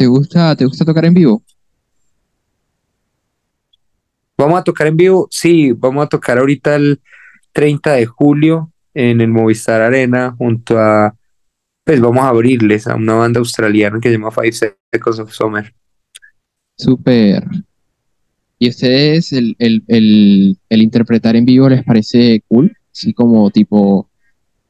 ¿te 0.00 0.06
gusta, 0.06 0.56
¿te 0.56 0.64
gusta 0.64 0.82
tocar 0.82 1.04
en 1.04 1.12
vivo? 1.12 1.42
Vamos 4.38 4.58
a 4.58 4.64
tocar 4.64 4.86
en 4.86 4.96
vivo, 4.96 5.28
sí, 5.30 5.72
vamos 5.72 6.06
a 6.06 6.08
tocar 6.08 6.38
ahorita 6.38 6.76
el 6.76 7.02
30 7.52 7.92
de 7.92 8.06
julio 8.06 8.72
en 8.94 9.20
el 9.20 9.28
Movistar 9.28 9.82
Arena 9.82 10.34
junto 10.38 10.78
a 10.78 11.14
pues 11.84 12.00
vamos 12.00 12.24
a 12.24 12.28
abrirles 12.28 12.86
a 12.86 12.94
una 12.94 13.12
banda 13.12 13.40
australiana 13.40 14.00
que 14.00 14.08
se 14.08 14.14
llama 14.14 14.30
Five 14.30 14.52
Seconds 14.52 15.18
of 15.18 15.32
Summer. 15.32 15.74
Súper. 16.78 17.44
¿Y 18.58 18.70
ustedes 18.70 19.34
el, 19.34 19.54
interpretar 20.70 21.36
en 21.36 21.44
vivo 21.44 21.68
les 21.68 21.84
parece 21.84 22.42
cool? 22.48 22.74
Así 22.90 23.12
como 23.12 23.50
tipo, 23.50 24.08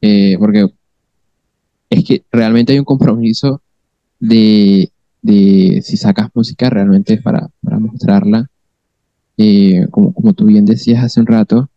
eh, 0.00 0.34
porque 0.40 0.66
es 1.88 2.04
que 2.04 2.24
realmente 2.32 2.72
hay 2.72 2.80
un 2.80 2.84
compromiso 2.84 3.62
de, 4.18 4.90
si 5.22 5.96
sacas 5.96 6.28
música 6.34 6.70
realmente 6.70 7.18
para, 7.18 7.48
para 7.62 7.78
mostrarla. 7.78 8.48
Eh, 9.36 9.86
como, 9.90 10.12
como 10.12 10.32
tú 10.34 10.46
bien 10.46 10.66
decías 10.66 11.02
hace 11.02 11.20
un 11.20 11.26
rato, 11.26 11.70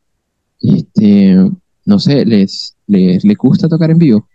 este, 0.60 1.38
no 1.86 2.00
sé, 2.00 2.26
les, 2.26 2.76
les, 2.88 3.24
les 3.24 3.38
gusta 3.38 3.70
tocar 3.70 3.92
en 3.92 3.98
vivo 3.98 4.28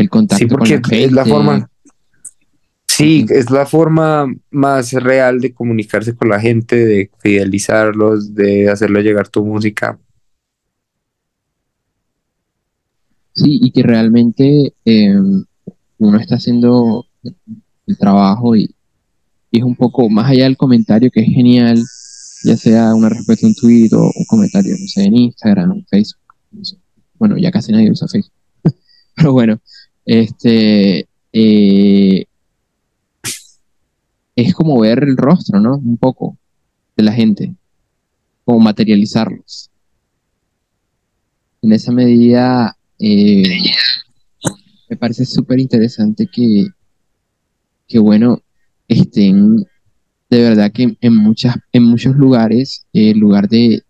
el 0.00 0.08
contacto 0.08 0.44
sí, 0.44 0.46
porque 0.46 0.80
es 1.04 1.12
la 1.12 1.24
forma. 1.24 1.70
Sí, 2.86 3.24
es 3.28 3.50
la 3.50 3.66
forma 3.66 4.26
más 4.50 4.92
real 4.92 5.40
de 5.40 5.54
comunicarse 5.54 6.14
con 6.14 6.28
la 6.28 6.40
gente, 6.40 6.76
de 6.76 7.10
fidelizarlos, 7.18 8.34
de 8.34 8.68
hacerle 8.68 9.02
llegar 9.02 9.28
tu 9.28 9.44
música. 9.44 9.98
Sí, 13.32 13.58
y 13.62 13.70
que 13.70 13.82
realmente 13.82 14.74
em, 14.84 15.44
uno 15.98 16.18
está 16.18 16.34
haciendo 16.34 17.06
el 17.22 17.98
trabajo 17.98 18.56
y, 18.56 18.74
es 19.52 19.64
un 19.64 19.74
poco 19.74 20.08
más 20.08 20.30
allá 20.30 20.44
del 20.44 20.56
comentario 20.56 21.10
que 21.10 21.22
es 21.22 21.28
genial, 21.28 21.82
ya 22.44 22.56
sea 22.56 22.94
una 22.94 23.08
respuesta 23.08 23.46
a 23.46 23.48
un 23.48 23.54
tweet 23.56 23.88
o 23.92 24.04
un 24.14 24.24
comentario, 24.26 24.76
no 24.78 24.86
sé, 24.86 25.04
en 25.04 25.16
Instagram, 25.16 25.72
en 25.72 25.86
Facebook. 25.86 26.20
Bueno, 27.18 27.36
ya 27.36 27.50
casi 27.50 27.72
nadie 27.72 27.90
usa 27.90 28.06
Facebook. 28.06 28.32
Pero 29.16 29.32
bueno, 29.32 29.60
este, 30.04 31.08
eh, 31.32 32.26
es 34.36 34.54
como 34.54 34.78
ver 34.80 35.02
el 35.02 35.16
rostro, 35.16 35.60
¿no? 35.60 35.76
Un 35.76 35.96
poco 35.96 36.38
de 36.96 37.02
la 37.02 37.12
gente, 37.12 37.54
como 38.44 38.60
materializarlos. 38.60 39.70
En 41.62 41.72
esa 41.72 41.92
medida, 41.92 42.76
eh, 42.98 43.42
me 44.88 44.96
parece 44.96 45.24
súper 45.24 45.60
interesante 45.60 46.28
que, 46.32 46.68
que, 47.90 47.98
bueno, 47.98 48.40
estén 48.88 49.66
de 50.30 50.42
verdad 50.42 50.70
que 50.72 50.96
en, 51.00 51.16
muchas, 51.16 51.56
en 51.72 51.82
muchos 51.82 52.14
lugares, 52.16 52.86
el 52.92 53.18
lugar 53.18 53.48
de, 53.48 53.82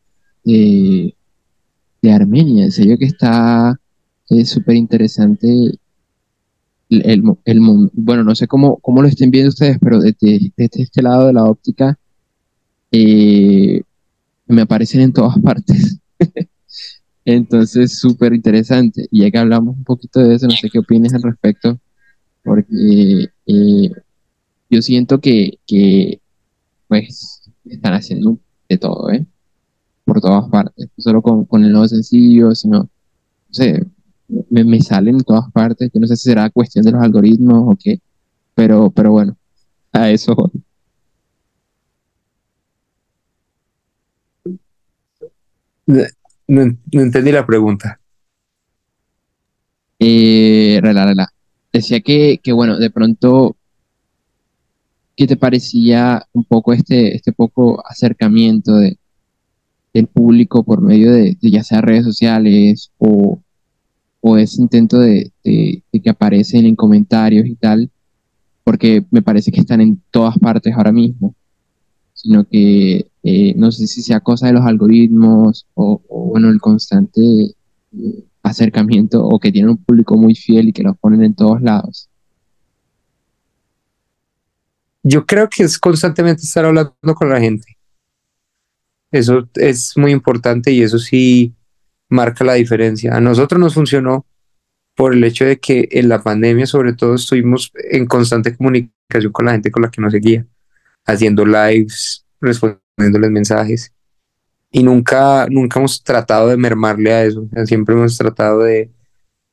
de, 0.44 1.14
Armenia, 2.10 2.64
en 2.64 2.72
serio 2.72 2.96
que 2.98 3.04
está 3.04 3.78
súper 4.44 4.76
interesante 4.76 5.48
el, 6.88 7.36
el, 7.44 7.60
bueno, 7.92 8.24
no 8.24 8.34
sé 8.34 8.48
cómo, 8.48 8.78
cómo 8.78 9.02
lo 9.02 9.08
estén 9.08 9.30
viendo 9.30 9.50
ustedes, 9.50 9.78
pero 9.80 10.00
desde, 10.00 10.52
este 10.56 11.02
lado 11.02 11.26
de 11.26 11.32
la 11.34 11.44
óptica 11.44 11.98
eh, 12.90 13.82
me 14.46 14.62
aparecen 14.62 15.02
en 15.02 15.12
todas 15.12 15.38
partes. 15.42 15.98
Entonces, 17.24 17.98
súper 17.98 18.32
interesante. 18.32 19.06
Y 19.10 19.20
ya 19.20 19.30
que 19.30 19.38
hablamos 19.38 19.76
un 19.76 19.84
poquito 19.84 20.20
de 20.20 20.34
eso, 20.34 20.46
no 20.46 20.56
sé 20.56 20.68
qué 20.70 20.78
opinas 20.80 21.14
al 21.14 21.22
respecto, 21.22 21.78
porque 22.42 23.28
eh, 23.50 23.90
yo 24.70 24.82
siento 24.82 25.20
que, 25.20 25.58
que, 25.66 26.20
pues, 26.88 27.42
están 27.64 27.94
haciendo 27.94 28.38
de 28.68 28.78
todo, 28.78 29.10
¿eh? 29.10 29.26
Por 30.04 30.20
todas 30.20 30.48
partes. 30.50 30.88
No 30.96 31.02
solo 31.02 31.22
con, 31.22 31.44
con 31.44 31.64
el 31.64 31.72
nuevo 31.72 31.88
sencillo, 31.88 32.54
sino, 32.54 32.78
no 32.80 32.88
sé, 33.50 33.84
me, 34.50 34.64
me, 34.64 34.80
salen 34.80 35.16
en 35.16 35.24
todas 35.24 35.50
partes. 35.52 35.90
Yo 35.92 36.00
no 36.00 36.06
sé 36.06 36.16
si 36.16 36.24
será 36.30 36.50
cuestión 36.50 36.84
de 36.84 36.92
los 36.92 37.02
algoritmos 37.02 37.74
o 37.74 37.76
qué, 37.78 38.00
pero, 38.54 38.90
pero 38.90 39.12
bueno, 39.12 39.36
a 39.92 40.10
eso. 40.10 40.34
No, 45.86 46.62
entendí 46.92 47.32
la 47.32 47.46
pregunta. 47.46 48.00
Eh, 49.98 50.80
Decía 51.72 52.00
que, 52.00 52.40
que, 52.42 52.52
bueno, 52.52 52.78
de 52.78 52.90
pronto, 52.90 53.56
¿qué 55.16 55.26
te 55.26 55.36
parecía 55.36 56.26
un 56.32 56.44
poco 56.44 56.72
este, 56.72 57.14
este 57.14 57.32
poco 57.32 57.82
acercamiento 57.86 58.76
de, 58.76 58.98
del 59.94 60.06
público 60.06 60.64
por 60.64 60.80
medio 60.80 61.12
de 61.12 61.36
ya 61.40 61.62
sea 61.62 61.80
redes 61.80 62.04
sociales 62.04 62.90
o, 62.98 63.40
o 64.20 64.36
ese 64.36 64.60
intento 64.60 64.98
de, 64.98 65.32
que 65.42 66.10
aparecen 66.10 66.66
en 66.66 66.76
comentarios 66.76 67.46
y 67.46 67.56
tal, 67.56 67.90
porque 68.64 69.04
me 69.10 69.22
parece 69.22 69.50
que 69.50 69.60
están 69.60 69.80
en 69.80 70.00
todas 70.10 70.38
partes 70.38 70.74
ahora 70.74 70.92
mismo, 70.92 71.34
sino 72.12 72.44
que 72.44 73.08
eh, 73.22 73.54
no 73.56 73.72
sé 73.72 73.86
si 73.86 74.02
sea 74.02 74.20
cosa 74.20 74.46
de 74.46 74.52
los 74.52 74.64
algoritmos 74.64 75.66
o, 75.74 76.00
bueno, 76.30 76.50
el 76.50 76.60
constante 76.60 77.20
eh, 77.22 78.24
acercamiento 78.42 79.24
o 79.24 79.38
que 79.38 79.52
tienen 79.52 79.70
un 79.70 79.84
público 79.84 80.16
muy 80.16 80.34
fiel 80.34 80.68
y 80.68 80.72
que 80.72 80.82
los 80.82 80.96
ponen 80.98 81.22
en 81.22 81.34
todos 81.34 81.60
lados. 81.60 82.08
Yo 85.02 85.24
creo 85.26 85.48
que 85.48 85.64
es 85.64 85.78
constantemente 85.78 86.42
estar 86.42 86.64
hablando 86.64 86.94
con 87.14 87.30
la 87.30 87.40
gente. 87.40 87.78
Eso 89.10 89.48
es 89.54 89.96
muy 89.96 90.12
importante 90.12 90.70
y 90.70 90.82
eso 90.82 90.98
sí, 90.98 91.54
marca 92.08 92.44
la 92.44 92.54
diferencia. 92.54 93.16
A 93.16 93.20
nosotros 93.20 93.60
nos 93.60 93.74
funcionó 93.74 94.26
por 94.94 95.14
el 95.14 95.24
hecho 95.24 95.44
de 95.44 95.58
que 95.58 95.88
en 95.92 96.08
la 96.08 96.22
pandemia 96.22 96.66
sobre 96.66 96.92
todo 96.92 97.14
estuvimos 97.14 97.72
en 97.90 98.06
constante 98.06 98.56
comunicación 98.56 99.32
con 99.32 99.46
la 99.46 99.52
gente 99.52 99.70
con 99.70 99.82
la 99.82 99.90
que 99.90 100.00
nos 100.00 100.12
seguía, 100.12 100.46
haciendo 101.06 101.46
lives, 101.46 102.26
respondiéndoles 102.40 103.30
mensajes. 103.30 103.92
Y 104.70 104.82
nunca, 104.82 105.46
nunca 105.50 105.80
hemos 105.80 106.02
tratado 106.02 106.48
de 106.48 106.56
mermarle 106.56 107.12
a 107.12 107.24
eso. 107.24 107.46
siempre 107.64 107.94
hemos 107.94 108.16
tratado 108.16 108.60
de 108.60 108.90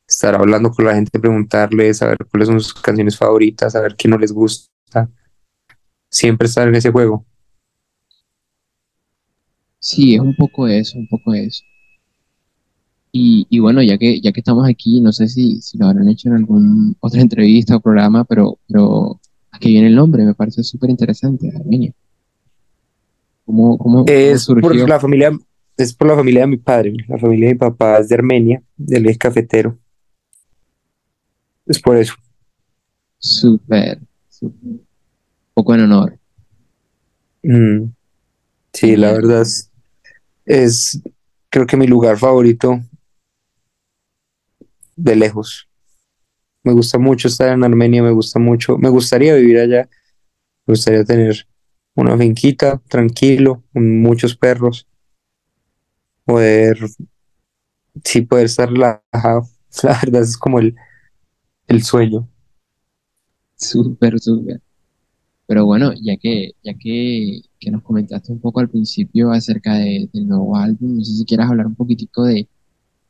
estar 0.08 0.36
hablando 0.36 0.71
con 0.71 0.86
la 0.86 0.95
gente, 0.95 1.19
preguntarles, 1.19 1.97
saber 1.97 2.17
cuáles 2.30 2.47
son 2.47 2.60
sus 2.62 2.73
canciones 2.75 3.17
favoritas, 3.17 3.73
saber 3.73 3.95
qué 3.95 4.08
no 4.08 4.17
les 4.17 4.32
gusta. 4.32 5.10
Siempre 6.10 6.47
estar 6.47 6.67
en 6.67 6.75
ese 6.75 6.91
juego. 6.91 7.25
Sí, 9.80 10.15
es 10.15 10.21
un 10.21 10.36
poco 10.36 10.67
eso, 10.67 10.97
un 10.97 11.08
poco 11.08 11.34
eso. 11.34 11.63
Y, 13.12 13.47
y, 13.49 13.60
bueno, 13.60 13.82
ya 13.82 13.97
que, 13.97 14.21
ya 14.21 14.32
que 14.32 14.41
estamos 14.41 14.67
aquí, 14.69 15.01
no 15.01 15.12
sé 15.12 15.27
si, 15.27 15.62
si 15.62 15.77
lo 15.77 15.88
habrán 15.88 16.08
hecho 16.10 16.30
en 16.30 16.36
alguna 16.36 16.93
otra 16.99 17.21
entrevista 17.21 17.75
o 17.75 17.80
programa, 17.80 18.23
pero, 18.25 18.60
pero 18.67 19.19
aquí 19.51 19.69
viene 19.69 19.88
el 19.88 19.95
nombre, 19.95 20.23
me 20.23 20.36
parece 20.36 20.63
súper 20.63 20.89
interesante, 20.89 21.51
Armenia. 21.56 21.93
¿Cómo, 23.48 23.78
cómo, 23.78 24.04
es 24.06 24.46
Por 24.46 24.76
la 24.76 25.00
familia, 25.00 25.32
es 25.78 25.94
por 25.94 26.10
la 26.10 26.18
familia 26.18 26.42
de 26.42 26.48
mi 26.48 26.58
padre, 26.58 26.94
la 27.08 27.18
familia 27.18 27.48
de 27.48 27.54
mi 27.54 27.58
papá 27.58 27.98
es 28.00 28.10
de 28.10 28.16
Armenia, 28.16 28.62
del 28.76 29.08
ex 29.08 29.18
cafetero. 29.18 29.80
Es 31.66 31.80
por 31.80 31.96
eso. 31.96 32.14
Súper, 33.18 34.02
súper. 34.28 34.82
Poco 35.54 35.74
en 35.74 35.80
honor. 35.80 36.20
Mm. 37.42 37.86
Sí, 38.74 38.98
la 38.98 39.14
verdad 39.14 39.44
es, 39.44 39.72
es, 40.46 41.02
creo 41.48 41.66
que 41.66 41.78
mi 41.78 41.88
lugar 41.88 42.18
favorito 42.18 42.82
de 44.98 45.16
lejos. 45.16 45.70
Me 46.64 46.74
gusta 46.74 46.98
mucho 46.98 47.30
estar 47.30 47.54
en 47.54 47.64
Armenia, 47.64 48.04
me 48.04 48.12
gusta 48.12 48.40
mucho, 48.40 48.78
me 48.78 48.90
gustaría 48.90 49.36
vivir 49.36 49.60
allá, 49.60 49.88
me 50.66 50.74
gustaría 50.74 51.06
tener 51.06 51.48
una 51.98 52.18
finquita 52.18 52.82
tranquilo, 52.88 53.64
con 53.74 54.02
muchos 54.02 54.36
perros, 54.36 54.88
poder, 56.26 56.78
sí, 58.04 58.22
poder 58.22 58.46
estar 58.46 58.70
relajado. 58.70 59.48
La 59.84 60.00
verdad 60.02 60.22
es 60.22 60.38
como 60.38 60.60
el, 60.60 60.76
el 61.68 61.84
sueño. 61.84 62.30
Súper, 63.56 64.20
súper. 64.20 64.62
Pero 65.48 65.66
bueno, 65.66 65.92
ya 66.02 66.18
que, 66.18 66.52
ya 66.64 66.74
que, 66.76 67.42
nos 67.72 67.82
comentaste 67.82 68.32
un 68.32 68.40
poco 68.40 68.60
al 68.60 68.70
principio 68.70 69.32
acerca 69.32 69.76
del 69.76 70.10
nuevo 70.14 70.56
álbum, 70.56 70.98
no 70.98 71.04
sé 71.04 71.14
si 71.14 71.26
quieras 71.26 71.50
hablar 71.50 71.68
un 71.68 71.76
poquitico 71.76 72.24
de, 72.24 72.48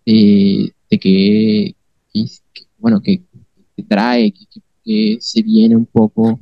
de, 0.06 0.74
de 0.90 1.00
qué, 1.00 1.76
bueno, 2.78 3.02
qué, 3.02 3.24
trae, 3.88 4.34
qué, 4.86 5.18
se 5.20 5.42
viene 5.42 5.76
un 5.76 5.86
poco 5.86 6.40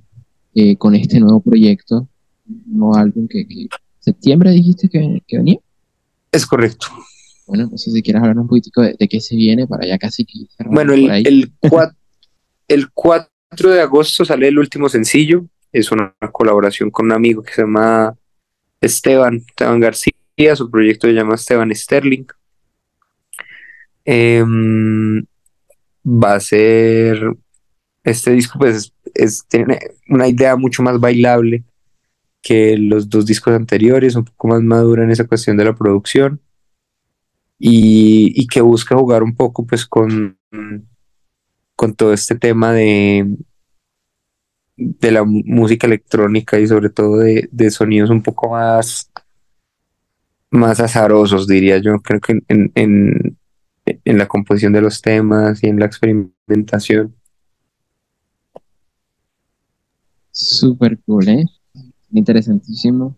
eh, 0.54 0.76
con 0.78 0.96
este 0.96 1.20
nuevo 1.20 1.40
proyecto, 1.42 2.08
nuevo 2.46 2.96
álbum 2.96 3.28
que, 3.28 3.46
septiembre 4.00 4.52
dijiste 4.52 4.88
que, 4.90 5.22
venía. 5.32 5.58
Es 6.32 6.46
correcto. 6.46 6.88
Bueno, 7.48 7.68
no 7.72 7.78
sé 7.78 7.92
si 7.92 8.02
quieres 8.02 8.22
hablar 8.22 8.38
un 8.38 8.48
poquitico 8.48 8.82
de, 8.82 8.96
qué 9.08 9.20
se 9.20 9.36
viene 9.36 9.68
para 9.68 9.86
ya 9.86 9.98
casi 9.98 10.26
que 10.26 10.48
Bueno, 10.66 10.94
el, 10.94 11.10
el, 11.10 11.52
el 12.68 12.90
4 12.92 13.30
de 13.72 13.82
agosto 13.82 14.26
sale 14.26 14.48
el 14.48 14.60
último 14.60 14.90
sencillo, 14.90 15.46
es 15.72 15.92
una 15.92 16.16
colaboración 16.32 16.90
con 16.90 17.08
un 17.08 17.12
amigo 17.12 17.44
que 17.44 17.54
se 17.54 17.62
llama 17.62 18.16
Esteban, 18.82 19.44
Esteban 19.48 19.80
García, 19.80 20.56
su 20.56 20.70
proyecto 20.70 21.08
se 21.08 21.14
llama 21.14 21.36
Esteban 21.36 21.74
Sterling. 21.74 22.26
Em, 24.06 25.26
va 26.06 26.36
a 26.36 26.40
ser, 26.40 27.20
este 28.04 28.32
disco 28.32 28.60
pues 28.60 28.94
es, 29.14 29.46
tiene 29.48 29.80
una 30.10 30.28
idea 30.28 30.56
mucho 30.56 30.84
más 30.84 31.00
bailable 31.00 31.64
que 32.46 32.78
los 32.78 33.10
dos 33.10 33.26
discos 33.26 33.56
anteriores, 33.56 34.16
un 34.16 34.26
poco 34.26 34.50
más 34.50 34.62
madura 34.62 35.04
en 35.04 35.10
esa 35.10 35.26
cuestión 35.26 35.58
de 35.58 35.66
la 35.66 35.76
producción 35.76 36.40
y, 37.58 38.32
y 38.40 38.46
que 38.46 38.62
busca 38.62 38.96
jugar 38.96 39.24
un 39.24 39.36
poco 39.36 39.66
pues 39.66 39.86
con 39.88 40.38
con 41.76 41.94
todo 41.94 42.14
este 42.14 42.36
tema 42.36 42.72
de, 42.72 43.36
de 44.78 45.12
la 45.12 45.24
música 45.24 45.88
electrónica 45.88 46.60
y 46.60 46.68
sobre 46.68 46.90
todo 46.90 47.18
de, 47.18 47.72
sonidos 47.72 48.10
un 48.10 48.22
poco 48.22 48.50
más, 48.50 49.12
más 50.50 50.80
azarosos, 50.80 51.48
diría 51.48 51.78
yo. 51.80 52.00
Creo 52.02 52.20
que 52.20 52.42
en, 52.48 52.72
en, 52.76 53.38
la 54.18 54.28
composición 54.28 54.74
de 54.74 54.82
los 54.82 55.02
temas 55.02 55.64
y 55.64 55.68
en 55.68 55.80
la 55.80 55.86
experimentación. 55.86 57.16
Súper 60.32 61.00
cool, 61.06 61.30
¿eh? 61.30 61.46
Interesantísimo. 62.12 63.16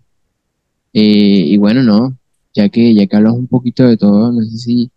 Eh, 0.93 1.43
y 1.47 1.57
bueno, 1.57 1.83
no, 1.83 2.17
ya 2.53 2.69
que, 2.69 2.93
ya 2.93 3.05
que 3.07 3.15
hablas 3.15 3.33
un 3.33 3.47
poquito 3.47 3.83
de 3.83 3.97
todo, 3.97 4.31
no 4.31 4.41
sé 4.43 4.57
si 4.57 4.91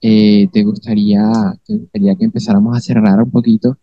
eh, 0.00 0.48
te, 0.52 0.62
gustaría, 0.64 1.22
te 1.64 1.76
gustaría 1.76 2.14
que 2.14 2.24
empezáramos 2.24 2.76
a 2.76 2.80
cerrar 2.80 3.22
un 3.22 3.30
poquito 3.30 3.78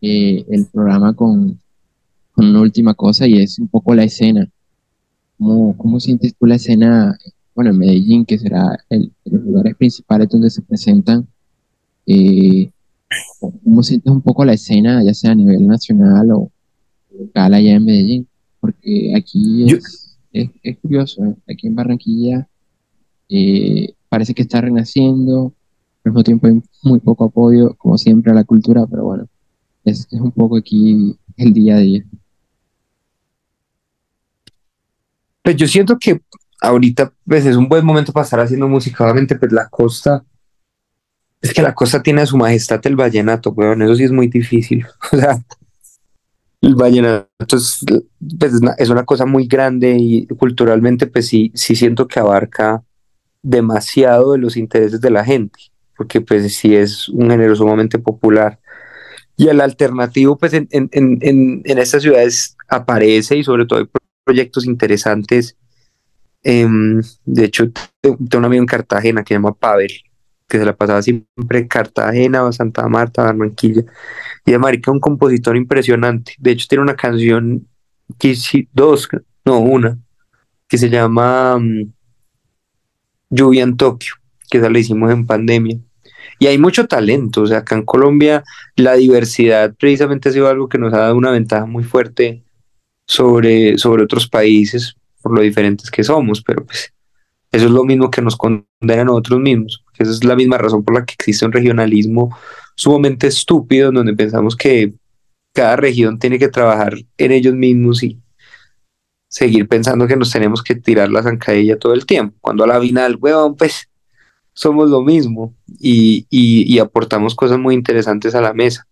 eh, 0.00 0.44
el 0.48 0.66
programa 0.66 1.14
con, 1.14 1.58
una 2.36 2.60
última 2.60 2.94
cosa 2.94 3.26
y 3.26 3.42
es 3.42 3.58
un 3.58 3.68
poco 3.68 3.94
la 3.94 4.04
escena. 4.04 4.48
¿Cómo, 5.36 5.76
cómo 5.76 6.00
sientes 6.00 6.34
tú 6.34 6.46
la 6.46 6.54
escena, 6.56 7.18
bueno, 7.54 7.70
en 7.70 7.78
Medellín, 7.78 8.24
que 8.24 8.38
será 8.38 8.78
el, 8.88 9.12
los 9.24 9.42
lugares 9.42 9.76
principales 9.76 10.28
donde 10.28 10.48
se 10.48 10.62
presentan? 10.62 11.26
¿Cómo 13.40 13.82
sientes 13.82 14.12
un 14.12 14.22
poco 14.22 14.44
la 14.44 14.54
escena, 14.54 15.02
ya 15.02 15.12
sea 15.12 15.32
a 15.32 15.34
nivel 15.34 15.66
nacional 15.66 16.30
o 16.32 16.50
local 17.18 17.54
allá 17.54 17.74
en 17.74 17.84
Medellín? 17.84 18.29
Porque 18.60 19.14
aquí 19.16 19.72
es, 19.72 20.18
es, 20.32 20.50
es 20.62 20.78
curioso, 20.78 21.36
aquí 21.48 21.66
en 21.66 21.74
Barranquilla 21.74 22.46
eh, 23.28 23.94
parece 24.08 24.34
que 24.34 24.42
está 24.42 24.60
renaciendo, 24.60 25.54
al 26.04 26.12
mismo 26.12 26.24
tiempo 26.24 26.46
hay 26.48 26.60
muy 26.82 26.98
poco 26.98 27.24
apoyo, 27.24 27.74
como 27.76 27.96
siempre, 27.96 28.32
a 28.32 28.34
la 28.34 28.44
cultura, 28.44 28.86
pero 28.86 29.04
bueno, 29.04 29.28
es, 29.84 30.08
un 30.10 30.32
poco 30.32 30.56
aquí 30.56 31.16
el 31.36 31.52
día 31.52 31.76
a 31.76 31.78
día. 31.78 32.04
Pues 35.42 35.56
yo 35.56 35.66
siento 35.68 35.96
que 35.98 36.20
ahorita 36.60 37.12
pues, 37.24 37.46
es 37.46 37.56
un 37.56 37.68
buen 37.68 37.84
momento 37.84 38.12
para 38.12 38.24
estar 38.24 38.40
haciendo 38.40 38.68
música, 38.68 39.04
obviamente 39.04 39.36
pues 39.36 39.52
la 39.52 39.68
costa, 39.68 40.24
es 41.40 41.54
que 41.54 41.62
la 41.62 41.74
costa 41.74 42.02
tiene 42.02 42.22
a 42.22 42.26
su 42.26 42.36
majestad 42.36 42.80
el 42.84 42.96
vallenato, 42.96 43.50
weón, 43.50 43.80
eso 43.82 43.94
sí 43.94 44.02
es 44.04 44.12
muy 44.12 44.26
difícil, 44.26 44.84
o 45.12 45.16
sea, 45.16 45.42
el 46.60 46.74
vallenato 46.74 47.56
es, 47.56 47.84
pues, 48.38 48.52
es 48.78 48.90
una 48.90 49.04
cosa 49.04 49.24
muy 49.26 49.46
grande 49.46 49.96
y 49.98 50.26
culturalmente 50.26 51.06
pues 51.06 51.26
sí, 51.28 51.52
sí 51.54 51.74
siento 51.74 52.06
que 52.06 52.20
abarca 52.20 52.82
demasiado 53.42 54.32
de 54.32 54.38
los 54.38 54.56
intereses 54.56 55.00
de 55.00 55.10
la 55.10 55.24
gente, 55.24 55.58
porque 55.96 56.20
pues 56.20 56.54
sí 56.54 56.74
es 56.76 57.08
un 57.08 57.30
género 57.30 57.56
sumamente 57.56 57.98
popular. 57.98 58.60
Y 59.36 59.48
el 59.48 59.60
alternativo, 59.62 60.36
pues 60.36 60.52
en, 60.52 60.68
en, 60.70 60.90
en, 60.92 61.62
en 61.64 61.78
estas 61.78 62.02
ciudades 62.02 62.56
aparece 62.68 63.36
y 63.38 63.44
sobre 63.44 63.64
todo 63.64 63.78
hay 63.78 63.86
proyectos 64.24 64.66
interesantes. 64.66 65.56
Em, 66.42 67.00
de 67.24 67.44
hecho, 67.44 67.70
tengo 68.02 68.18
un 68.36 68.44
amigo 68.44 68.62
en 68.62 68.66
Cartagena 68.66 69.22
que 69.22 69.28
se 69.28 69.34
llama 69.34 69.54
Pavel, 69.54 69.90
que 70.50 70.58
se 70.58 70.64
la 70.66 70.76
pasaba 70.76 71.00
siempre 71.00 71.60
en 71.60 71.68
Cartagena, 71.68 72.50
Santa 72.52 72.88
Marta, 72.88 73.22
Barranquilla. 73.24 73.84
Y 74.44 74.50
de 74.50 74.58
marica 74.58 74.90
un 74.90 75.00
compositor 75.00 75.56
impresionante. 75.56 76.34
De 76.38 76.50
hecho, 76.50 76.66
tiene 76.68 76.82
una 76.82 76.96
canción, 76.96 77.66
que, 78.18 78.36
dos, 78.72 79.08
no, 79.44 79.60
una, 79.60 79.98
que 80.68 80.76
se 80.76 80.90
llama 80.90 81.58
mm, 81.58 81.92
Lluvia 83.30 83.62
en 83.62 83.76
Tokio, 83.76 84.14
que 84.50 84.58
esa 84.58 84.68
la 84.68 84.78
hicimos 84.78 85.10
en 85.12 85.26
pandemia. 85.26 85.78
Y 86.38 86.46
hay 86.46 86.58
mucho 86.58 86.86
talento, 86.86 87.42
o 87.42 87.46
sea, 87.46 87.58
acá 87.58 87.76
en 87.76 87.84
Colombia 87.84 88.42
la 88.76 88.94
diversidad 88.94 89.74
precisamente 89.78 90.28
ha 90.28 90.32
sido 90.32 90.48
algo 90.48 90.68
que 90.68 90.78
nos 90.78 90.92
ha 90.94 90.98
dado 90.98 91.16
una 91.16 91.30
ventaja 91.30 91.66
muy 91.66 91.84
fuerte 91.84 92.42
sobre, 93.06 93.78
sobre 93.78 94.02
otros 94.04 94.28
países 94.28 94.96
por 95.22 95.34
lo 95.34 95.42
diferentes 95.42 95.90
que 95.90 96.02
somos, 96.02 96.42
pero 96.42 96.64
pues 96.64 96.92
eso 97.52 97.66
es 97.66 97.70
lo 97.70 97.84
mismo 97.84 98.10
que 98.10 98.22
nos 98.22 98.36
condena 98.36 99.02
a 99.02 99.04
nosotros 99.04 99.40
mismos, 99.40 99.84
esa 99.98 100.10
es 100.10 100.24
la 100.24 100.36
misma 100.36 100.58
razón 100.58 100.84
por 100.84 100.94
la 100.94 101.04
que 101.04 101.14
existe 101.14 101.46
un 101.46 101.52
regionalismo 101.52 102.36
sumamente 102.74 103.26
estúpido 103.26 103.88
en 103.88 103.94
donde 103.96 104.14
pensamos 104.14 104.56
que 104.56 104.94
cada 105.52 105.76
región 105.76 106.18
tiene 106.18 106.38
que 106.38 106.48
trabajar 106.48 106.94
en 107.18 107.32
ellos 107.32 107.54
mismos 107.54 108.02
y 108.02 108.18
seguir 109.28 109.68
pensando 109.68 110.06
que 110.06 110.16
nos 110.16 110.30
tenemos 110.30 110.62
que 110.62 110.74
tirar 110.74 111.10
la 111.10 111.22
zancadilla 111.22 111.78
todo 111.78 111.94
el 111.94 112.06
tiempo, 112.06 112.36
cuando 112.40 112.64
a 112.64 112.66
la 112.66 112.80
final, 112.80 113.16
weón, 113.20 113.56
pues 113.56 113.88
somos 114.52 114.90
lo 114.90 115.02
mismo 115.02 115.54
y, 115.78 116.26
y, 116.28 116.78
aportamos 116.80 117.34
cosas 117.34 117.58
muy 117.58 117.74
interesantes 117.74 118.34
a 118.34 118.40
la 118.40 118.52
mesa. 118.52 118.86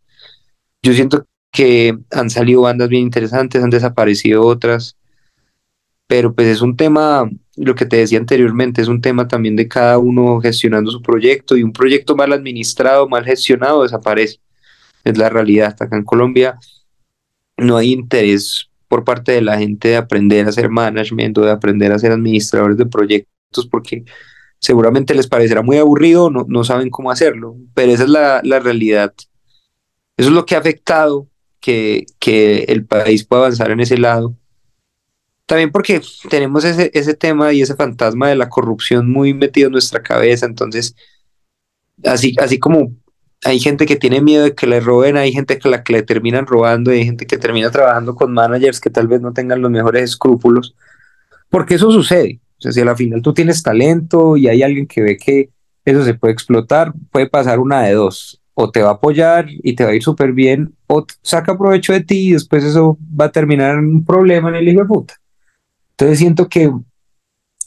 Yo 0.82 0.92
siento 0.92 1.26
que 1.52 1.98
han 2.12 2.30
salido 2.30 2.62
bandas 2.62 2.88
bien 2.88 3.02
interesantes, 3.02 3.62
han 3.62 3.70
desaparecido 3.70 4.46
otras, 4.46 4.96
pero 6.06 6.32
pues 6.34 6.48
es 6.48 6.62
un 6.62 6.76
tema, 6.76 7.28
lo 7.58 7.74
que 7.74 7.86
te 7.86 7.96
decía 7.96 8.18
anteriormente, 8.18 8.80
es 8.80 8.88
un 8.88 9.00
tema 9.00 9.28
también 9.28 9.56
de 9.56 9.68
cada 9.68 9.98
uno 9.98 10.40
gestionando 10.40 10.90
su 10.90 11.02
proyecto 11.02 11.56
y 11.56 11.62
un 11.62 11.72
proyecto 11.72 12.16
mal 12.16 12.32
administrado, 12.32 13.08
mal 13.08 13.24
gestionado, 13.24 13.82
desaparece. 13.82 14.40
Es 15.04 15.18
la 15.18 15.28
realidad. 15.28 15.76
Acá 15.80 15.96
en 15.96 16.04
Colombia 16.04 16.58
no 17.56 17.76
hay 17.76 17.92
interés 17.92 18.68
por 18.88 19.04
parte 19.04 19.32
de 19.32 19.42
la 19.42 19.58
gente 19.58 19.88
de 19.88 19.96
aprender 19.96 20.46
a 20.46 20.50
hacer 20.50 20.70
management 20.70 21.36
o 21.38 21.42
de 21.42 21.50
aprender 21.50 21.92
a 21.92 21.98
ser 21.98 22.12
administradores 22.12 22.76
de 22.76 22.86
proyectos 22.86 23.66
porque 23.70 24.04
seguramente 24.58 25.14
les 25.14 25.26
parecerá 25.26 25.62
muy 25.62 25.76
aburrido, 25.78 26.30
no, 26.30 26.44
no 26.48 26.64
saben 26.64 26.90
cómo 26.90 27.10
hacerlo, 27.10 27.56
pero 27.74 27.92
esa 27.92 28.04
es 28.04 28.08
la, 28.08 28.40
la 28.44 28.58
realidad. 28.60 29.14
Eso 30.16 30.28
es 30.30 30.34
lo 30.34 30.46
que 30.46 30.56
ha 30.56 30.58
afectado 30.58 31.28
que, 31.60 32.06
que 32.18 32.64
el 32.68 32.84
país 32.84 33.24
pueda 33.24 33.42
avanzar 33.42 33.70
en 33.70 33.80
ese 33.80 33.98
lado. 33.98 34.34
También 35.48 35.72
porque 35.72 36.02
tenemos 36.28 36.62
ese, 36.66 36.90
ese 36.92 37.14
tema 37.14 37.54
y 37.54 37.62
ese 37.62 37.74
fantasma 37.74 38.28
de 38.28 38.36
la 38.36 38.50
corrupción 38.50 39.10
muy 39.10 39.32
metido 39.32 39.68
en 39.68 39.72
nuestra 39.72 40.02
cabeza, 40.02 40.44
entonces, 40.44 40.94
así, 42.04 42.34
así 42.38 42.58
como 42.58 42.92
hay 43.42 43.58
gente 43.58 43.86
que 43.86 43.96
tiene 43.96 44.20
miedo 44.20 44.44
de 44.44 44.54
que 44.54 44.66
le 44.66 44.78
roben, 44.78 45.16
hay 45.16 45.32
gente 45.32 45.58
que 45.58 45.70
la 45.70 45.82
que 45.82 45.94
le 45.94 46.02
terminan 46.02 46.44
robando, 46.46 46.90
hay 46.90 47.02
gente 47.02 47.26
que 47.26 47.38
termina 47.38 47.70
trabajando 47.70 48.14
con 48.14 48.30
managers 48.34 48.78
que 48.78 48.90
tal 48.90 49.08
vez 49.08 49.22
no 49.22 49.32
tengan 49.32 49.62
los 49.62 49.70
mejores 49.70 50.02
escrúpulos, 50.02 50.74
porque 51.48 51.76
eso 51.76 51.90
sucede. 51.90 52.40
O 52.58 52.60
sea, 52.60 52.72
si 52.72 52.82
a 52.82 52.84
la 52.84 52.94
final 52.94 53.22
tú 53.22 53.32
tienes 53.32 53.62
talento 53.62 54.36
y 54.36 54.48
hay 54.48 54.62
alguien 54.62 54.86
que 54.86 55.00
ve 55.00 55.16
que 55.16 55.48
eso 55.86 56.04
se 56.04 56.12
puede 56.12 56.34
explotar, 56.34 56.92
puede 57.10 57.26
pasar 57.26 57.58
una 57.58 57.80
de 57.84 57.94
dos. 57.94 58.42
O 58.52 58.70
te 58.70 58.82
va 58.82 58.90
a 58.90 58.94
apoyar 58.94 59.46
y 59.48 59.74
te 59.74 59.84
va 59.84 59.90
a 59.92 59.94
ir 59.94 60.02
súper 60.02 60.32
bien, 60.32 60.74
o 60.88 61.06
saca 61.22 61.56
provecho 61.56 61.94
de 61.94 62.04
ti 62.04 62.28
y 62.28 62.32
después 62.32 62.64
eso 62.64 62.98
va 63.18 63.26
a 63.26 63.32
terminar 63.32 63.76
en 63.76 63.86
un 63.86 64.04
problema 64.04 64.50
en 64.50 64.56
el 64.56 64.68
hijo 64.68 64.82
de 64.82 64.86
puta. 64.86 65.14
Entonces 65.98 66.18
siento 66.20 66.48
que 66.48 66.70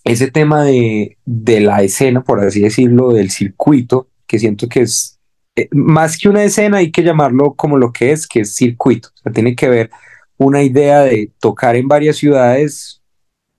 ese 0.06 0.32
tema 0.32 0.63
de, 0.63 1.17
de 1.26 1.60
la 1.60 1.84
escena, 1.84 2.24
por 2.24 2.39
así 2.39 2.62
decirlo, 2.62 3.12
del 3.12 3.30
circuito, 3.30 4.08
que 4.26 4.39
siento 4.39 4.70
que 4.70 4.82
es 4.84 5.20
eh, 5.56 5.67
más 5.72 6.17
que 6.17 6.30
una 6.30 6.44
escena, 6.44 6.78
hay 6.78 6.91
que 6.91 7.04
llamarlo 7.04 7.54
como 7.56 7.78
lo 7.78 7.91
que 7.91 8.13
es, 8.13 8.26
que 8.28 8.41
es 8.41 8.56
circuito. 8.56 9.10
O 9.10 9.17
sea, 9.24 9.32
tiene 9.34 9.56
que 9.56 9.67
ver 9.67 9.91
una 10.38 10.63
idea 10.63 11.02
de 11.02 11.32
tocar 11.39 11.76
en 11.76 11.88
varias 11.88 12.17
ciudades 12.17 13.02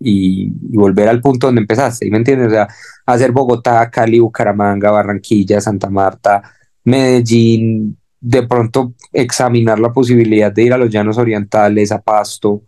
y, 0.01 0.51
volver 0.77 1.09
al 1.09 1.21
punto 1.21 1.49
donde 1.49 1.61
empezaste, 1.61 2.11
¿me 2.11 2.17
entiendes? 2.17 2.49
O 2.49 2.51
sea, 2.51 2.69
hacer 3.07 3.31
Bogotá, 3.33 3.89
Cali, 3.91 4.21
Bucaramanga, 4.21 4.91
Barranquilla, 4.91 5.61
Santa 5.61 5.91
Marta, 5.91 6.43
Medellín, 6.85 7.99
de 8.21 8.47
pronto 8.47 8.95
examinar 9.13 9.79
la 9.79 9.93
posibilidad 9.93 10.51
de 10.51 10.63
ir 10.63 10.73
a 10.73 10.79
los 10.79 10.91
llanos 10.91 11.19
orientales, 11.19 11.93
a 11.93 12.01
Pasto. 12.01 12.63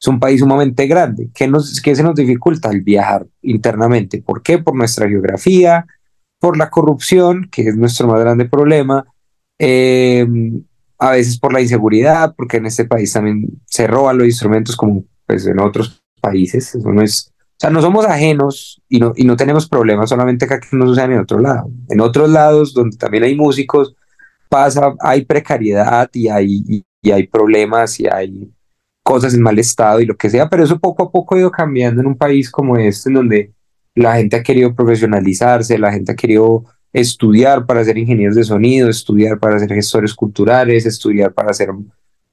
Es 0.00 0.08
un 0.08 0.20
país 0.20 0.40
sumamente 0.40 0.86
grande. 0.86 1.30
¿Qué, 1.34 1.48
nos, 1.48 1.80
qué 1.80 1.94
se 1.94 2.02
nos 2.02 2.14
dificulta? 2.14 2.70
El 2.70 2.82
viajar 2.82 3.26
internamente. 3.42 4.22
¿Por 4.22 4.42
qué? 4.42 4.58
Por 4.58 4.74
nuestra 4.74 5.08
geografía, 5.08 5.86
por 6.38 6.56
la 6.56 6.70
corrupción, 6.70 7.48
que 7.50 7.62
es 7.62 7.76
nuestro 7.76 8.08
más 8.08 8.20
grande 8.20 8.44
problema, 8.44 9.04
eh, 9.58 10.26
a 10.98 11.10
veces 11.10 11.38
por 11.38 11.52
la 11.52 11.60
inseguridad, 11.60 12.34
porque 12.36 12.58
en 12.58 12.66
este 12.66 12.84
país 12.84 13.12
también 13.12 13.46
se 13.66 13.86
roban 13.86 14.18
los 14.18 14.26
instrumentos 14.26 14.76
como 14.76 15.04
pues, 15.26 15.46
en 15.46 15.60
otros 15.60 16.02
países. 16.20 16.74
Eso 16.74 16.92
no 16.92 17.02
es, 17.02 17.32
o 17.38 17.58
sea, 17.58 17.70
no 17.70 17.80
somos 17.80 18.06
ajenos 18.06 18.82
y 18.88 18.98
no, 18.98 19.12
y 19.16 19.24
no 19.24 19.36
tenemos 19.36 19.68
problemas 19.68 20.10
solamente 20.10 20.44
acá 20.44 20.60
que 20.60 20.76
no 20.76 20.86
sucedan 20.86 21.12
en 21.12 21.20
otro 21.20 21.38
lado. 21.38 21.70
En 21.88 22.00
otros 22.00 22.30
lados 22.30 22.74
donde 22.74 22.96
también 22.96 23.24
hay 23.24 23.34
músicos, 23.34 23.94
pasa, 24.48 24.94
hay 25.00 25.24
precariedad 25.24 26.08
y 26.12 26.28
hay, 26.28 26.84
y 27.02 27.10
hay 27.10 27.26
problemas 27.26 27.98
y 27.98 28.06
hay 28.06 28.50
cosas 29.06 29.34
en 29.34 29.42
mal 29.42 29.56
estado 29.56 30.00
y 30.00 30.04
lo 30.04 30.16
que 30.16 30.28
sea, 30.28 30.50
pero 30.50 30.64
eso 30.64 30.80
poco 30.80 31.04
a 31.04 31.12
poco 31.12 31.36
ha 31.36 31.38
ido 31.38 31.50
cambiando 31.52 32.00
en 32.00 32.08
un 32.08 32.16
país 32.16 32.50
como 32.50 32.76
este, 32.76 33.08
en 33.08 33.14
donde 33.14 33.52
la 33.94 34.16
gente 34.16 34.34
ha 34.34 34.42
querido 34.42 34.74
profesionalizarse, 34.74 35.78
la 35.78 35.92
gente 35.92 36.10
ha 36.10 36.16
querido 36.16 36.64
estudiar 36.92 37.66
para 37.66 37.84
ser 37.84 37.98
ingenieros 37.98 38.34
de 38.34 38.42
sonido, 38.42 38.88
estudiar 38.88 39.38
para 39.38 39.60
ser 39.60 39.72
gestores 39.72 40.12
culturales, 40.12 40.86
estudiar 40.86 41.32
para 41.32 41.52
ser 41.52 41.70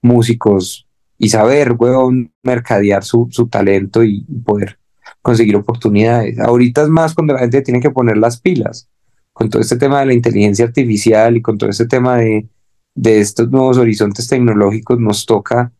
músicos 0.01 0.88
y 1.19 1.29
saber, 1.29 1.73
huevón, 1.73 2.33
mercadear 2.41 3.03
su, 3.03 3.27
su 3.29 3.45
talento 3.45 4.03
y, 4.03 4.25
poder 4.43 4.79
conseguir 5.21 5.55
oportunidades. 5.55 6.39
Ahorita 6.39 6.81
es 6.81 6.89
más 6.89 7.13
cuando 7.13 7.33
la 7.33 7.41
gente 7.41 7.62
tiene 7.62 7.81
que 7.81 7.91
poner 7.91 8.17
las 8.17 8.41
pilas 8.41 8.89
con 9.31 9.47
todo 9.47 9.62
este 9.62 9.77
tema 9.77 9.99
de 9.99 10.07
la 10.07 10.13
inteligencia 10.15 10.65
artificial 10.65 11.38
y 11.38 11.41
con 11.43 11.59
todo 11.59 11.69
este 11.69 11.86
tema 11.86 12.17
de, 12.17 12.47
de 12.95 13.19
estos 13.19 13.51
nuevos 13.51 13.77
horizontes 13.77 14.27
tecnológicos, 14.27 14.99
nos 14.99 15.27
toca 15.27 15.71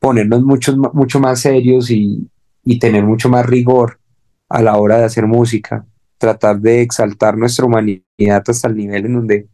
ponernos 0.00 0.42
mucho, 0.42 0.76
mucho 0.76 1.20
más 1.20 1.40
serios 1.40 1.90
y, 1.90 2.28
y 2.64 2.78
tener 2.80 3.04
mucho 3.04 3.28
más 3.28 3.46
rigor 3.46 4.00
a 4.48 4.62
la 4.62 4.76
hora 4.76 4.98
de 4.98 5.04
hacer 5.04 5.26
música, 5.26 5.86
tratar 6.18 6.60
de 6.60 6.82
exaltar 6.82 7.38
nuestra 7.38 7.66
humanidad 7.66 8.42
hasta 8.48 8.66
el 8.66 8.76
nivel 8.76 9.06
en 9.06 9.14
donde 9.14 9.48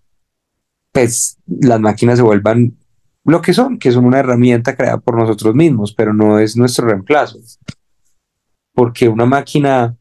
pues 0.93 1.37
las 1.47 1.79
máquinas 1.79 2.17
se 2.17 2.23
vuelvan 2.23 2.75
lo 3.27 3.43
que 3.43 3.53
son, 3.53 3.79
que 3.79 3.91
son 3.91 4.07
una 4.07 4.21
herramienta 4.21 4.77
creada 4.77 4.99
por 4.99 5.19
nosotros 5.19 5.55
mismos, 5.55 5.93
pero 5.93 6.15
no 6.15 6.39
es 6.39 6.57
nuestro 6.57 6.87
reemplazo. 6.87 7.39
Porque 8.73 9.09
una 9.09 9.27
máquina, 9.27 9.97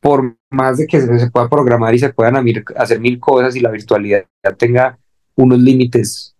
por 0.00 0.36
más 0.48 0.78
de 0.78 0.86
que 0.86 1.00
se, 1.00 1.30
pueda 1.30 1.48
programar 1.48 1.94
y 1.94 1.98
se 1.98 2.12
puedan 2.12 2.36
hacer 2.76 3.00
mil 3.00 3.18
cosas 3.18 3.56
y 3.56 3.60
la 3.60 3.70
virtualidad 3.70 4.26
tenga 4.56 4.96
unos 5.34 5.58
límites 5.58 6.36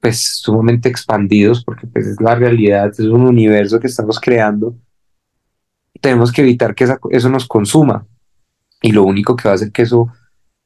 pues 0.00 0.38
sumamente 0.42 0.88
expandidos, 0.88 1.64
porque 1.64 1.86
pues 1.86 2.06
es 2.06 2.20
la 2.20 2.34
realidad, 2.34 2.88
es 2.88 3.00
un 3.00 3.22
universo 3.22 3.80
que 3.80 3.86
estamos 3.86 4.20
creando, 4.20 4.76
tenemos 6.00 6.32
que 6.32 6.42
evitar 6.42 6.74
que 6.74 6.86
eso 7.10 7.28
nos 7.28 7.46
consuma. 7.46 8.06
Y 8.82 8.92
lo 8.92 9.04
único 9.04 9.34
que 9.34 9.48
va 9.48 9.52
a 9.52 9.54
hacer 9.54 9.72
que 9.72 9.82
eso, 9.82 10.12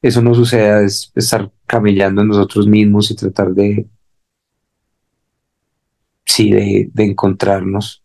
eso 0.01 0.21
no 0.21 0.35
suceda 0.35 0.81
es 0.83 1.11
estar 1.15 1.51
camellando 1.65 2.21
en 2.21 2.27
nosotros 2.27 2.67
mismos 2.67 3.09
y 3.09 3.15
tratar 3.15 3.53
de, 3.53 3.87
sí, 6.25 6.51
de, 6.51 6.91
encontrarnos. 6.97 8.03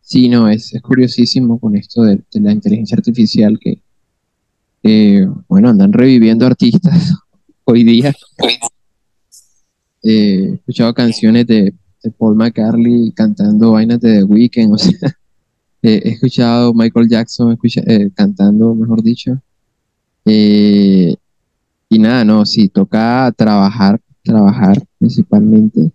Sí, 0.00 0.28
no, 0.28 0.48
es, 0.48 0.74
es 0.74 0.82
curiosísimo 0.82 1.58
con 1.60 1.76
esto 1.76 2.02
de, 2.02 2.22
la 2.32 2.52
inteligencia 2.52 2.96
artificial 2.96 3.58
que, 3.60 3.80
bueno, 5.48 5.68
andan 5.68 5.92
reviviendo 5.92 6.46
artistas 6.46 7.14
hoy 7.64 7.84
día. 7.84 8.12
Eh, 10.02 10.50
he 10.50 10.54
escuchado 10.54 10.94
canciones 10.94 11.46
de 11.46 11.74
de 12.02 12.10
Paul 12.10 12.36
McCartney 12.36 13.12
cantando 13.12 13.72
vainas 13.72 14.00
de 14.00 14.18
The 14.18 14.24
Weeknd, 14.24 14.72
o 14.72 14.78
sea, 14.78 14.92
he 15.82 16.10
escuchado 16.10 16.72
Michael 16.74 17.08
Jackson 17.08 17.58
eh, 17.86 18.10
cantando, 18.14 18.74
mejor 18.74 19.02
dicho. 19.02 19.40
Eh, 20.24 21.14
y 21.88 21.98
nada, 21.98 22.24
no, 22.24 22.44
sí, 22.44 22.68
toca 22.68 23.32
trabajar, 23.36 24.00
trabajar 24.22 24.82
principalmente. 24.98 25.90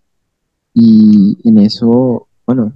Y 0.73 1.37
en 1.43 1.59
eso, 1.59 2.27
bueno, 2.45 2.73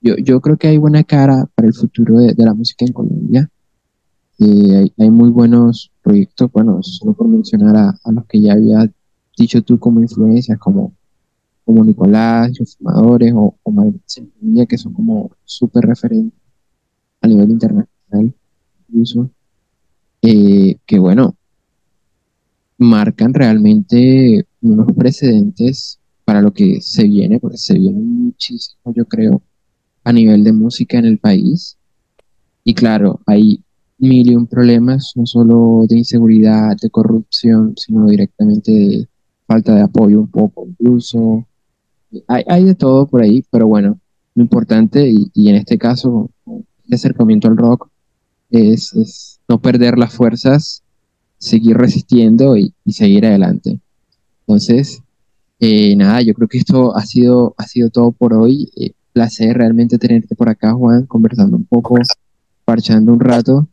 yo, 0.00 0.16
yo 0.16 0.40
creo 0.40 0.56
que 0.56 0.68
hay 0.68 0.76
buena 0.76 1.02
cara 1.02 1.48
para 1.54 1.66
el 1.66 1.74
futuro 1.74 2.18
de, 2.18 2.34
la 2.36 2.54
música 2.54 2.84
en 2.84 2.92
Colombia. 2.92 3.50
Eh, 4.38 4.76
hay, 4.76 4.92
hay, 4.98 5.10
muy 5.10 5.30
buenos 5.30 5.90
proyectos, 6.02 6.50
bueno, 6.52 6.82
solo 6.82 7.12
por 7.12 7.28
mencionar 7.28 7.76
a, 7.76 7.98
a 8.04 8.12
los 8.12 8.24
que 8.26 8.40
ya 8.40 8.52
había 8.52 8.88
dicho 9.36 9.62
tú 9.62 9.78
como 9.78 10.00
influencias, 10.00 10.58
como 10.58 10.92
como 11.64 11.84
Nicolás, 11.84 12.52
los 12.58 12.76
fumadores 12.76 13.32
o, 13.34 13.56
o 13.62 14.66
que 14.68 14.78
son 14.78 14.92
como 14.92 15.30
súper 15.44 15.84
referentes 15.84 16.38
a 17.20 17.26
nivel 17.26 17.50
internacional, 17.50 18.34
incluso, 18.88 19.30
eh, 20.20 20.76
que 20.84 20.98
bueno, 20.98 21.36
marcan 22.76 23.32
realmente 23.32 24.46
unos 24.60 24.92
precedentes 24.92 25.98
para 26.24 26.42
lo 26.42 26.52
que 26.52 26.80
se 26.82 27.04
viene, 27.04 27.40
porque 27.40 27.56
se 27.56 27.78
viene 27.78 27.98
muchísimo, 27.98 28.92
yo 28.94 29.06
creo, 29.06 29.42
a 30.04 30.12
nivel 30.12 30.44
de 30.44 30.52
música 30.52 30.98
en 30.98 31.06
el 31.06 31.18
país. 31.18 31.78
Y 32.62 32.74
claro, 32.74 33.20
hay 33.26 33.62
mil 33.98 34.30
y 34.30 34.36
un 34.36 34.46
problemas, 34.46 35.12
no 35.16 35.24
solo 35.24 35.86
de 35.88 35.98
inseguridad, 35.98 36.76
de 36.80 36.90
corrupción, 36.90 37.74
sino 37.76 38.06
directamente 38.06 38.70
de 38.70 39.08
falta 39.46 39.74
de 39.74 39.82
apoyo 39.82 40.20
un 40.20 40.28
poco, 40.28 40.66
incluso 40.66 41.46
hay, 42.28 42.64
de 42.64 42.74
todo 42.74 43.06
por 43.06 43.22
ahí, 43.22 43.44
pero 43.50 43.66
bueno, 43.66 43.98
lo 44.34 44.42
importante, 44.42 45.08
y, 45.08 45.48
en 45.48 45.56
este 45.56 45.78
caso, 45.78 46.30
el 46.46 46.94
acercamiento 46.94 47.48
al 47.48 47.56
rock, 47.56 47.88
es, 48.50 49.40
no 49.48 49.60
perder 49.60 49.98
las 49.98 50.14
fuerzas, 50.14 50.82
seguir 51.38 51.76
resistiendo 51.76 52.56
y, 52.56 52.72
seguir 52.88 53.26
adelante. 53.26 53.80
Entonces, 54.46 55.02
eh, 55.60 55.96
nada, 55.96 56.20
yo 56.22 56.34
creo 56.34 56.48
que 56.48 56.58
esto 56.58 56.96
ha 56.96 57.04
sido, 57.06 57.54
ha 57.58 57.66
sido 57.66 57.90
todo 57.90 58.12
por 58.12 58.34
hoy. 58.34 58.70
Eh, 58.76 58.92
placer 59.12 59.56
realmente 59.56 59.98
tenerte 59.98 60.34
por 60.34 60.48
acá, 60.48 60.72
Juan, 60.72 61.06
conversando 61.06 61.56
un 61.56 61.64
poco, 61.64 61.96
parchando 62.64 63.12
un 63.12 63.20
rato. 63.20 63.68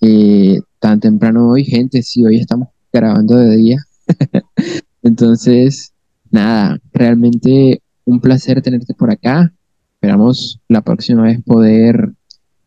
Eh, 0.00 0.60
tan 0.78 1.00
temprano 1.00 1.48
hoy, 1.48 1.64
gente, 1.64 2.02
sí, 2.02 2.24
hoy 2.24 2.38
estamos 2.38 2.68
grabando 2.92 3.36
de 3.36 3.56
día. 3.56 3.78
Entonces, 5.04 5.92
nada, 6.30 6.80
realmente 6.92 7.82
un 8.06 8.20
placer 8.20 8.62
tenerte 8.62 8.94
por 8.94 9.10
acá. 9.10 9.52
Esperamos 9.94 10.60
la 10.66 10.80
próxima 10.80 11.24
vez 11.24 11.42
poder 11.44 12.12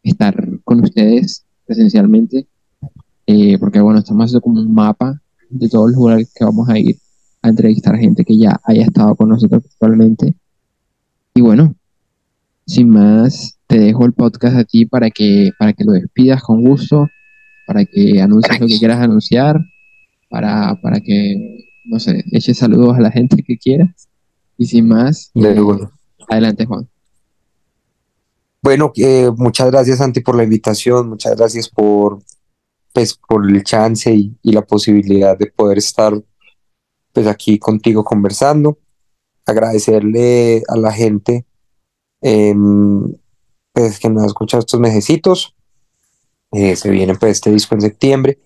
estar 0.03 0.35
con 0.63 0.83
ustedes 0.83 1.45
presencialmente, 1.65 2.47
eh, 3.25 3.57
porque 3.57 3.81
bueno, 3.81 3.99
estamos 3.99 4.25
haciendo 4.25 4.41
como 4.41 4.61
un 4.61 4.73
mapa 4.73 5.19
de 5.49 5.67
todos 5.67 5.89
los 5.89 5.97
lugares 5.97 6.31
que 6.33 6.45
vamos 6.45 6.69
a 6.69 6.77
ir 6.77 6.95
a 7.41 7.49
entrevistar 7.49 7.97
gente 7.97 8.23
que 8.23 8.37
ya 8.37 8.59
haya 8.63 8.83
estado 8.83 9.15
con 9.15 9.29
nosotros 9.29 9.63
actualmente. 9.65 10.35
Y 11.33 11.41
bueno, 11.41 11.75
sin 12.67 12.89
más, 12.89 13.57
te 13.65 13.79
dejo 13.79 14.05
el 14.05 14.13
podcast 14.13 14.57
a 14.57 14.63
ti 14.63 14.85
para 14.85 15.09
que, 15.09 15.49
para 15.57 15.73
que 15.73 15.83
lo 15.83 15.93
despidas 15.93 16.43
con 16.43 16.61
gusto, 16.61 17.07
para 17.65 17.83
que 17.83 18.21
anuncies 18.21 18.59
lo 18.59 18.67
que 18.67 18.77
quieras 18.77 19.01
anunciar, 19.01 19.59
para, 20.29 20.79
para 20.81 20.99
que, 20.99 21.66
no 21.87 21.99
sé, 21.99 22.23
eches 22.31 22.57
saludos 22.57 22.97
a 22.97 23.01
la 23.01 23.11
gente 23.11 23.41
que 23.43 23.57
quieras. 23.57 24.09
Y 24.57 24.65
sin 24.65 24.87
más, 24.87 25.31
eh, 25.35 25.59
bueno. 25.59 25.91
adelante 26.27 26.65
Juan. 26.65 26.87
Bueno, 28.61 28.91
eh, 28.95 29.31
muchas 29.35 29.71
gracias 29.71 29.99
Santi 29.99 30.19
por 30.19 30.35
la 30.35 30.43
invitación, 30.43 31.09
muchas 31.09 31.35
gracias 31.37 31.69
por, 31.69 32.19
pues, 32.93 33.13
por 33.15 33.49
el 33.49 33.63
chance 33.63 34.13
y, 34.13 34.35
y 34.41 34.51
la 34.51 34.63
posibilidad 34.63 35.37
de 35.37 35.47
poder 35.47 35.77
estar 35.77 36.13
pues, 37.13 37.27
aquí 37.27 37.59
contigo 37.59 38.03
conversando. 38.03 38.79
Agradecerle 39.45 40.63
a 40.67 40.75
la 40.75 40.91
gente 40.91 41.45
em, 42.21 43.13
pues, 43.71 43.99
que 43.99 44.09
nos 44.09 44.23
ha 44.23 44.27
escuchado 44.27 44.59
estos 44.59 44.79
mesecitos. 44.79 45.55
Eh, 46.51 46.75
se 46.75 46.89
viene 46.89 47.15
pues 47.15 47.33
este 47.33 47.51
disco 47.51 47.75
en 47.75 47.81
septiembre 47.81 48.39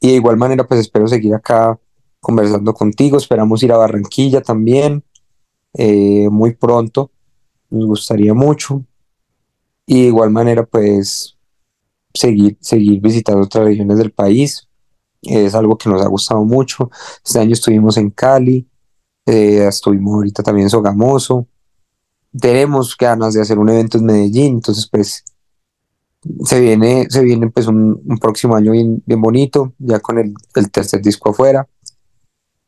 y 0.00 0.08
de 0.08 0.14
igual 0.14 0.36
manera 0.36 0.66
pues 0.66 0.80
espero 0.80 1.08
seguir 1.08 1.34
acá 1.34 1.78
conversando 2.22 2.72
contigo. 2.72 3.18
Esperamos 3.18 3.62
ir 3.62 3.72
a 3.72 3.76
Barranquilla 3.76 4.40
también 4.40 5.02
eh, 5.74 6.28
muy 6.30 6.54
pronto. 6.54 7.10
Nos 7.68 7.86
gustaría 7.86 8.32
mucho. 8.32 8.84
Y 9.84 10.02
de 10.02 10.06
igual 10.08 10.30
manera, 10.30 10.64
pues, 10.64 11.36
seguir, 12.14 12.56
seguir 12.60 13.00
visitando 13.00 13.42
otras 13.42 13.64
regiones 13.64 13.98
del 13.98 14.12
país. 14.12 14.68
Es 15.20 15.54
algo 15.54 15.76
que 15.76 15.90
nos 15.90 16.00
ha 16.00 16.06
gustado 16.06 16.44
mucho. 16.44 16.90
Este 17.24 17.40
año 17.40 17.52
estuvimos 17.52 17.96
en 17.96 18.10
Cali, 18.10 18.66
eh, 19.26 19.66
estuvimos 19.66 20.14
ahorita 20.14 20.42
también 20.42 20.66
en 20.66 20.70
Sogamoso. 20.70 21.46
Tenemos 22.38 22.96
ganas 22.96 23.34
de 23.34 23.42
hacer 23.42 23.58
un 23.58 23.68
evento 23.68 23.98
en 23.98 24.06
Medellín, 24.06 24.54
entonces 24.54 24.88
pues 24.88 25.24
se 26.44 26.60
viene, 26.60 27.06
se 27.10 27.22
viene 27.22 27.50
pues 27.50 27.66
un, 27.66 28.00
próximo 28.20 28.54
año 28.54 28.72
bien, 28.72 29.02
bien 29.04 29.20
bonito, 29.20 29.74
ya 29.78 30.00
con 30.00 30.18
el, 30.18 30.34
el 30.54 30.70
tercer 30.70 31.02
disco 31.02 31.30
afuera. 31.30 31.68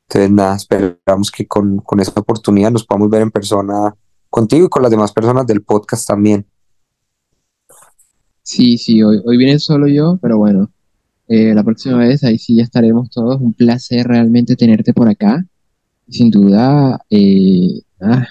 Entonces 0.09 0.31
nada, 0.31 0.57
esperamos 0.57 1.31
que 1.31 1.47
con, 1.47 1.79
con 1.79 2.01
esa 2.01 2.21
oportunidad 2.21 2.71
nos 2.71 2.85
podamos 2.85 3.11
ver 3.11 3.23
en 3.23 3.31
persona 3.31 3.95
contigo 4.31 4.67
y 4.67 4.69
con 4.69 4.83
las 4.83 4.91
demás 4.91 5.13
personas 5.13 5.47
del 5.47 5.63
podcast 5.63 6.07
también. 6.07 6.47
Sí, 8.43 8.77
sí, 8.77 9.03
hoy, 9.03 9.23
hoy 9.25 9.37
viene 9.39 9.59
solo 9.59 9.89
yo, 9.89 10.19
pero 10.21 10.37
bueno, 10.39 10.71
eh, 11.29 11.55
la 11.55 11.65
próxima 11.65 11.97
vez 11.97 12.23
ahí 12.25 12.39
sí 12.39 12.57
ya 12.57 12.63
estaremos 12.63 13.11
todos. 13.11 13.41
Un 13.41 13.55
placer 13.55 14.07
realmente 14.07 14.57
tenerte 14.57 14.93
por 14.93 15.09
acá. 15.09 15.47
Sin 16.09 16.31
duda, 16.31 17.01
eh, 17.09 17.81
nada, 17.99 18.29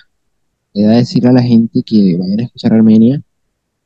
queda 0.74 0.92
decirle 0.98 1.30
a 1.30 1.34
la 1.34 1.42
gente 1.42 1.82
que 1.84 2.18
vayan 2.18 2.42
a 2.42 2.44
escuchar 2.44 2.74
Armenia. 2.74 3.22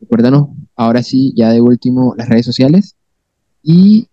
Recuérdanos, 0.01 0.49
ahora 0.75 1.01
sí, 1.03 1.33
ya 1.35 1.51
de 1.51 1.61
último, 1.61 2.13
las 2.17 2.27
redes 2.29 2.45
sociales. 2.45 2.95
Y 3.63 4.07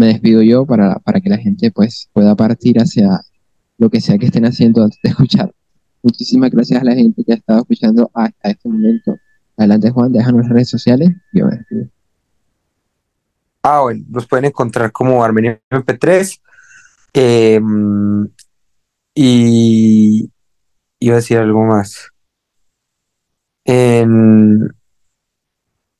me 0.00 0.06
despido 0.06 0.40
yo 0.40 0.64
para, 0.64 0.98
para 1.00 1.20
que 1.20 1.28
la 1.28 1.36
gente 1.36 1.70
pues 1.70 2.08
pueda 2.14 2.34
partir 2.34 2.78
hacia 2.78 3.20
lo 3.76 3.90
que 3.90 4.00
sea 4.00 4.16
que 4.16 4.26
estén 4.26 4.46
haciendo 4.46 4.82
antes 4.82 4.98
de 5.02 5.10
escuchar. 5.10 5.54
Muchísimas 6.02 6.50
gracias 6.50 6.80
a 6.80 6.84
la 6.84 6.94
gente 6.94 7.22
que 7.22 7.32
ha 7.32 7.36
estado 7.36 7.60
escuchando 7.60 8.10
hasta 8.14 8.48
este 8.48 8.66
momento. 8.66 9.18
Adelante, 9.58 9.90
Juan, 9.90 10.10
déjanos 10.10 10.44
las 10.44 10.52
redes 10.52 10.70
sociales. 10.70 11.10
Yo 11.34 11.46
me 11.46 11.56
despido. 11.56 11.86
Ah, 13.62 13.82
bueno, 13.82 14.02
los 14.10 14.26
pueden 14.26 14.46
encontrar 14.46 14.90
como 14.90 15.22
Armenia 15.22 15.60
MP3. 15.70 16.40
eh, 17.12 17.60
y 19.14 20.30
iba 20.98 21.14
a 21.14 21.16
decir 21.16 21.36
algo 21.36 21.66
más. 21.66 22.08
En, 23.66 24.72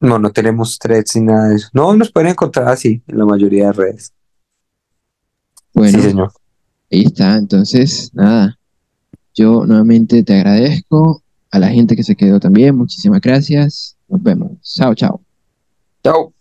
no, 0.00 0.18
no 0.18 0.32
tenemos 0.32 0.78
threads 0.78 1.16
ni 1.16 1.22
nada 1.22 1.48
de 1.48 1.56
eso. 1.56 1.68
No, 1.72 1.94
nos 1.94 2.10
pueden 2.10 2.30
encontrar 2.30 2.68
así 2.68 3.02
en 3.06 3.18
la 3.18 3.24
mayoría 3.26 3.66
de 3.66 3.72
redes. 3.72 4.12
Bueno, 5.72 5.98
Sí, 5.98 6.08
señor. 6.08 6.32
ahí 6.90 7.02
está. 7.04 7.36
Entonces, 7.36 8.10
nada, 8.12 8.58
yo 9.34 9.64
nuevamente 9.66 10.22
te 10.22 10.34
agradezco. 10.34 11.22
A 11.52 11.58
la 11.58 11.68
gente 11.68 11.96
que 11.96 12.04
se 12.04 12.14
quedó 12.14 12.38
también, 12.38 12.76
muchísimas 12.76 13.20
gracias. 13.20 13.96
Nos 14.08 14.22
vemos. 14.22 14.52
Chao, 14.62 14.94
chao. 14.94 15.20
Chao. 16.04 16.32